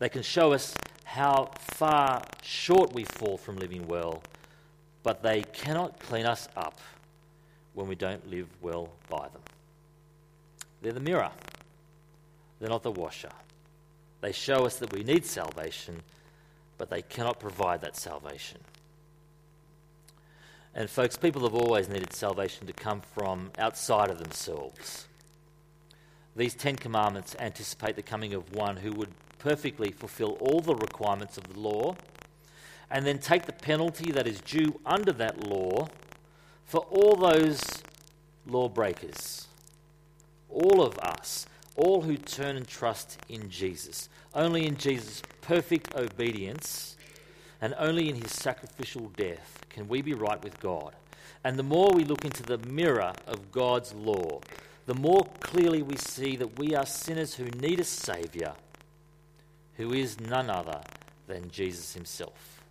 they 0.00 0.08
can 0.08 0.22
show 0.22 0.52
us 0.52 0.74
how 1.04 1.52
far 1.56 2.24
short 2.42 2.92
we 2.92 3.04
fall 3.04 3.38
from 3.38 3.56
living 3.56 3.86
well, 3.86 4.20
but 5.04 5.22
they 5.22 5.42
cannot 5.52 6.00
clean 6.00 6.26
us 6.26 6.48
up 6.56 6.80
when 7.74 7.86
we 7.86 7.94
don't 7.94 8.28
live 8.28 8.48
well 8.60 8.90
by 9.08 9.28
them. 9.28 9.42
They're 10.82 10.92
the 10.92 10.98
mirror, 10.98 11.30
they're 12.58 12.68
not 12.68 12.82
the 12.82 12.90
washer. 12.90 13.30
They 14.24 14.32
show 14.32 14.64
us 14.64 14.76
that 14.76 14.90
we 14.90 15.04
need 15.04 15.26
salvation, 15.26 16.00
but 16.78 16.88
they 16.88 17.02
cannot 17.02 17.38
provide 17.38 17.82
that 17.82 17.94
salvation. 17.94 18.58
And, 20.74 20.88
folks, 20.88 21.18
people 21.18 21.42
have 21.42 21.54
always 21.54 21.90
needed 21.90 22.14
salvation 22.14 22.66
to 22.66 22.72
come 22.72 23.02
from 23.02 23.50
outside 23.58 24.08
of 24.08 24.18
themselves. 24.18 25.08
These 26.34 26.54
Ten 26.54 26.76
Commandments 26.76 27.36
anticipate 27.38 27.96
the 27.96 28.02
coming 28.02 28.32
of 28.32 28.54
one 28.54 28.78
who 28.78 28.92
would 28.92 29.10
perfectly 29.38 29.90
fulfill 29.90 30.38
all 30.40 30.62
the 30.62 30.74
requirements 30.74 31.36
of 31.36 31.52
the 31.52 31.60
law 31.60 31.94
and 32.90 33.04
then 33.04 33.18
take 33.18 33.44
the 33.44 33.52
penalty 33.52 34.10
that 34.10 34.26
is 34.26 34.40
due 34.40 34.80
under 34.86 35.12
that 35.12 35.46
law 35.46 35.86
for 36.64 36.80
all 36.90 37.14
those 37.14 37.82
lawbreakers, 38.46 39.48
all 40.48 40.82
of 40.82 40.98
us 41.00 41.46
all 41.76 42.02
who 42.02 42.16
turn 42.16 42.56
and 42.56 42.66
trust 42.66 43.18
in 43.28 43.50
Jesus. 43.50 44.08
Only 44.34 44.66
in 44.66 44.76
Jesus' 44.76 45.22
perfect 45.40 45.94
obedience 45.94 46.96
and 47.60 47.74
only 47.78 48.08
in 48.08 48.16
his 48.16 48.30
sacrificial 48.30 49.10
death 49.16 49.60
can 49.70 49.88
we 49.88 50.02
be 50.02 50.14
right 50.14 50.42
with 50.42 50.60
God. 50.60 50.94
And 51.42 51.58
the 51.58 51.62
more 51.62 51.90
we 51.92 52.04
look 52.04 52.24
into 52.24 52.42
the 52.42 52.58
mirror 52.58 53.12
of 53.26 53.52
God's 53.52 53.92
law, 53.94 54.40
the 54.86 54.94
more 54.94 55.24
clearly 55.40 55.82
we 55.82 55.96
see 55.96 56.36
that 56.36 56.58
we 56.58 56.74
are 56.74 56.86
sinners 56.86 57.34
who 57.34 57.44
need 57.44 57.80
a 57.80 57.84
Saviour 57.84 58.54
who 59.76 59.92
is 59.92 60.20
none 60.20 60.50
other 60.50 60.80
than 61.26 61.50
Jesus 61.50 61.94
himself. 61.94 62.62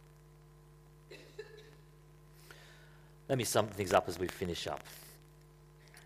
Let 3.30 3.38
me 3.38 3.44
sum 3.44 3.68
things 3.68 3.94
up 3.94 4.08
as 4.08 4.20
we 4.20 4.28
finish 4.28 4.68
up. 4.68 4.82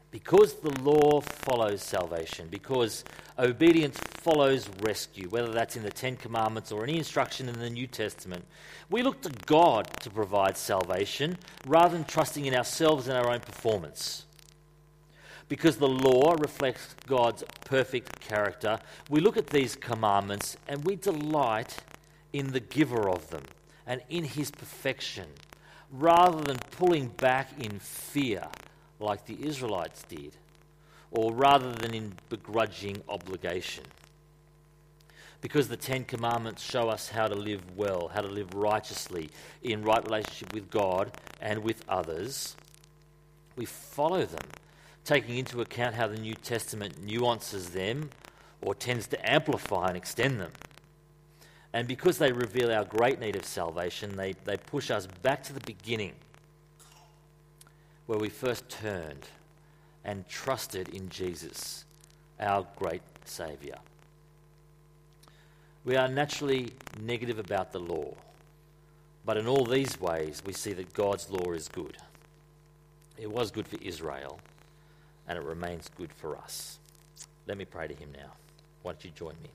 Because 0.09 0.53
the 0.55 0.71
law 0.81 1.19
follows 1.19 1.81
salvation, 1.81 2.47
because 2.49 3.03
obedience 3.37 3.97
follows 3.99 4.69
rescue, 4.81 5.27
whether 5.27 5.51
that's 5.51 5.75
in 5.75 5.83
the 5.83 5.91
Ten 5.91 6.15
Commandments 6.15 6.71
or 6.71 6.83
any 6.83 6.97
instruction 6.97 7.49
in 7.49 7.59
the 7.59 7.69
New 7.69 7.87
Testament, 7.87 8.45
we 8.89 9.01
look 9.01 9.21
to 9.21 9.31
God 9.45 9.89
to 10.01 10.09
provide 10.09 10.55
salvation 10.57 11.37
rather 11.65 11.97
than 11.97 12.05
trusting 12.05 12.45
in 12.45 12.55
ourselves 12.55 13.07
and 13.07 13.17
our 13.17 13.29
own 13.29 13.41
performance. 13.41 14.25
Because 15.49 15.77
the 15.77 15.87
law 15.87 16.35
reflects 16.39 16.95
God's 17.05 17.43
perfect 17.65 18.21
character, 18.21 18.79
we 19.09 19.19
look 19.19 19.37
at 19.37 19.47
these 19.47 19.75
commandments 19.75 20.57
and 20.67 20.85
we 20.85 20.95
delight 20.95 21.77
in 22.31 22.53
the 22.53 22.59
giver 22.61 23.09
of 23.09 23.29
them 23.29 23.43
and 23.85 24.01
in 24.09 24.23
his 24.23 24.51
perfection, 24.51 25.27
rather 25.91 26.41
than 26.41 26.57
pulling 26.71 27.07
back 27.07 27.49
in 27.59 27.79
fear 27.79 28.47
like 28.99 29.25
the 29.25 29.37
Israelites 29.45 30.03
did, 30.03 30.33
or 31.11 31.33
rather 31.33 31.71
than 31.71 31.93
in 31.93 32.13
begrudging 32.29 33.01
obligation. 33.07 33.83
Because 35.39 35.67
the 35.67 35.77
Ten 35.77 36.03
Commandments 36.03 36.63
show 36.63 36.89
us 36.89 37.09
how 37.09 37.27
to 37.27 37.35
live 37.35 37.61
well, 37.75 38.09
how 38.13 38.21
to 38.21 38.27
live 38.27 38.53
righteously 38.53 39.29
in 39.61 39.83
right 39.83 40.03
relationship 40.03 40.53
with 40.53 40.71
God 40.71 41.11
and 41.39 41.63
with 41.63 41.83
others, 41.87 42.55
we 43.55 43.65
follow 43.65 44.25
them 44.25 44.45
taking 45.05 45.37
into 45.37 45.61
account 45.61 45.95
how 45.95 46.07
the 46.07 46.17
New 46.17 46.33
Testament 46.33 47.01
nuances 47.01 47.69
them 47.69 48.09
or 48.61 48.75
tends 48.75 49.07
to 49.07 49.31
amplify 49.31 49.87
and 49.87 49.97
extend 49.97 50.39
them. 50.39 50.51
And 51.71 51.87
because 51.87 52.17
they 52.17 52.31
reveal 52.31 52.71
our 52.71 52.83
great 52.83 53.19
need 53.19 53.35
of 53.35 53.45
salvation, 53.45 54.17
they, 54.17 54.33
they 54.45 54.57
push 54.57 54.89
us 54.89 55.07
back 55.21 55.43
to 55.43 55.53
the 55.53 55.59
beginning 55.61 56.13
where 58.07 58.17
we 58.17 58.29
first 58.29 58.67
turned 58.69 59.27
and 60.03 60.27
trusted 60.27 60.89
in 60.89 61.09
Jesus, 61.09 61.85
our 62.39 62.65
great 62.77 63.01
Saviour. 63.25 63.75
We 65.85 65.95
are 65.95 66.07
naturally 66.07 66.71
negative 67.01 67.39
about 67.39 67.71
the 67.71 67.79
law, 67.79 68.13
but 69.25 69.37
in 69.37 69.47
all 69.47 69.65
these 69.65 69.99
ways, 69.99 70.41
we 70.45 70.53
see 70.53 70.73
that 70.73 70.93
God's 70.93 71.29
law 71.29 71.51
is 71.51 71.67
good. 71.67 71.97
It 73.17 73.29
was 73.29 73.51
good 73.51 73.67
for 73.67 73.77
Israel 73.81 74.39
and 75.27 75.37
it 75.37 75.43
remains 75.43 75.89
good 75.97 76.11
for 76.13 76.37
us. 76.37 76.79
Let 77.45 77.57
me 77.57 77.65
pray 77.65 77.87
to 77.87 77.93
him 77.93 78.09
now. 78.13 78.31
Why 78.83 78.93
don't 78.93 79.03
you 79.03 79.11
join 79.11 79.35
me? 79.43 79.49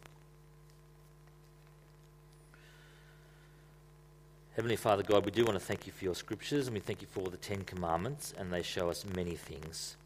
Heavenly 4.55 4.77
Father 4.77 5.03
God, 5.03 5.25
we 5.25 5.31
do 5.31 5.47
want 5.47 5.59
to 5.59 5.65
thank 5.65 5.87
you 5.87 5.95
for 5.95 6.05
your 6.05 6.15
scriptures 6.15 6.67
and 6.67 6.75
we 6.75 6.81
thank 6.81 7.01
you 7.01 7.09
for 7.11 7.31
the 7.31 7.39
Ten 7.39 7.63
Commandments, 7.63 8.35
and 8.37 8.53
they 8.53 8.61
show 8.61 8.91
us 8.91 9.07
many 9.17 9.35
things. 9.35 9.97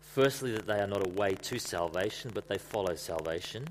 Firstly, 0.00 0.50
that 0.50 0.66
they 0.66 0.80
are 0.80 0.88
not 0.88 1.06
a 1.06 1.10
way 1.10 1.36
to 1.36 1.60
salvation, 1.60 2.32
but 2.34 2.48
they 2.48 2.58
follow 2.58 2.96
salvation. 2.96 3.68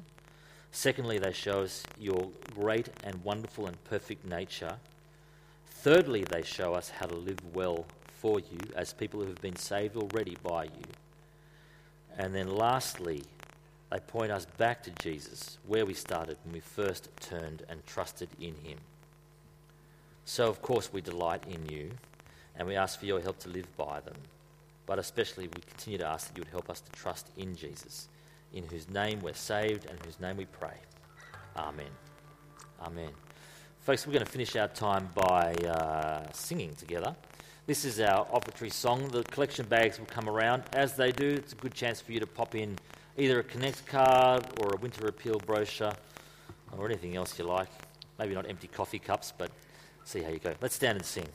Secondly, 0.71 1.19
they 1.19 1.33
show 1.33 1.63
us 1.63 1.83
your 1.99 2.29
great 2.55 2.87
and 3.03 3.21
wonderful 3.25 3.67
and 3.67 3.83
perfect 3.83 4.23
nature. 4.23 4.77
Thirdly, 5.67 6.23
they 6.23 6.43
show 6.43 6.75
us 6.75 6.89
how 6.89 7.07
to 7.07 7.15
live 7.15 7.39
well 7.53 7.85
for 8.21 8.39
you 8.39 8.59
as 8.77 8.93
people 8.93 9.19
who 9.19 9.27
have 9.27 9.41
been 9.41 9.57
saved 9.57 9.97
already 9.97 10.37
by 10.41 10.63
you. 10.63 10.93
And 12.17 12.33
then 12.33 12.47
lastly, 12.47 13.25
they 13.91 13.99
point 13.99 14.31
us 14.31 14.45
back 14.45 14.81
to 14.83 14.91
Jesus, 15.01 15.57
where 15.67 15.85
we 15.85 15.93
started 15.93 16.37
when 16.45 16.53
we 16.53 16.61
first 16.61 17.09
turned 17.19 17.63
and 17.67 17.85
trusted 17.85 18.29
in 18.39 18.55
him. 18.63 18.77
So, 20.29 20.47
of 20.47 20.61
course, 20.61 20.93
we 20.93 21.01
delight 21.01 21.43
in 21.49 21.65
you 21.75 21.89
and 22.55 22.67
we 22.67 22.75
ask 22.75 22.99
for 22.99 23.07
your 23.07 23.19
help 23.19 23.39
to 23.39 23.49
live 23.49 23.65
by 23.75 23.99
them. 24.01 24.13
But 24.85 24.99
especially, 24.99 25.47
we 25.47 25.59
continue 25.67 25.97
to 25.97 26.05
ask 26.05 26.27
that 26.27 26.37
you 26.37 26.41
would 26.41 26.51
help 26.51 26.69
us 26.69 26.81
to 26.81 26.91
trust 26.91 27.31
in 27.35 27.55
Jesus, 27.55 28.09
in 28.53 28.63
whose 28.65 28.87
name 28.91 29.21
we're 29.21 29.33
saved 29.33 29.87
and 29.89 29.97
whose 30.05 30.19
name 30.19 30.37
we 30.37 30.45
pray. 30.45 30.75
Amen. 31.57 31.89
Amen. 32.79 33.09
Folks, 33.79 34.05
we're 34.05 34.13
going 34.13 34.23
to 34.23 34.31
finish 34.31 34.55
our 34.55 34.67
time 34.67 35.09
by 35.15 35.51
uh, 35.65 36.31
singing 36.31 36.75
together. 36.75 37.15
This 37.65 37.83
is 37.83 37.99
our 37.99 38.27
offertory 38.27 38.71
song. 38.71 39.07
The 39.07 39.23
collection 39.23 39.65
bags 39.65 39.97
will 39.97 40.05
come 40.05 40.29
around. 40.29 40.61
As 40.73 40.93
they 40.93 41.11
do, 41.11 41.27
it's 41.27 41.53
a 41.53 41.55
good 41.55 41.73
chance 41.73 42.01
for 42.01 42.11
you 42.11 42.19
to 42.19 42.27
pop 42.27 42.53
in 42.53 42.77
either 43.17 43.39
a 43.39 43.43
Connect 43.43 43.83
card 43.87 44.45
or 44.61 44.75
a 44.75 44.77
Winter 44.77 45.07
Appeal 45.07 45.39
brochure 45.39 45.93
or 46.77 46.85
anything 46.85 47.15
else 47.15 47.39
you 47.39 47.45
like. 47.45 47.69
Maybe 48.19 48.35
not 48.35 48.47
empty 48.47 48.67
coffee 48.67 48.99
cups, 48.99 49.33
but 49.35 49.49
see 50.03 50.21
how 50.21 50.29
you 50.29 50.39
go. 50.39 50.53
Let's 50.61 50.75
stand 50.75 50.97
and 50.97 51.05
sing. 51.05 51.29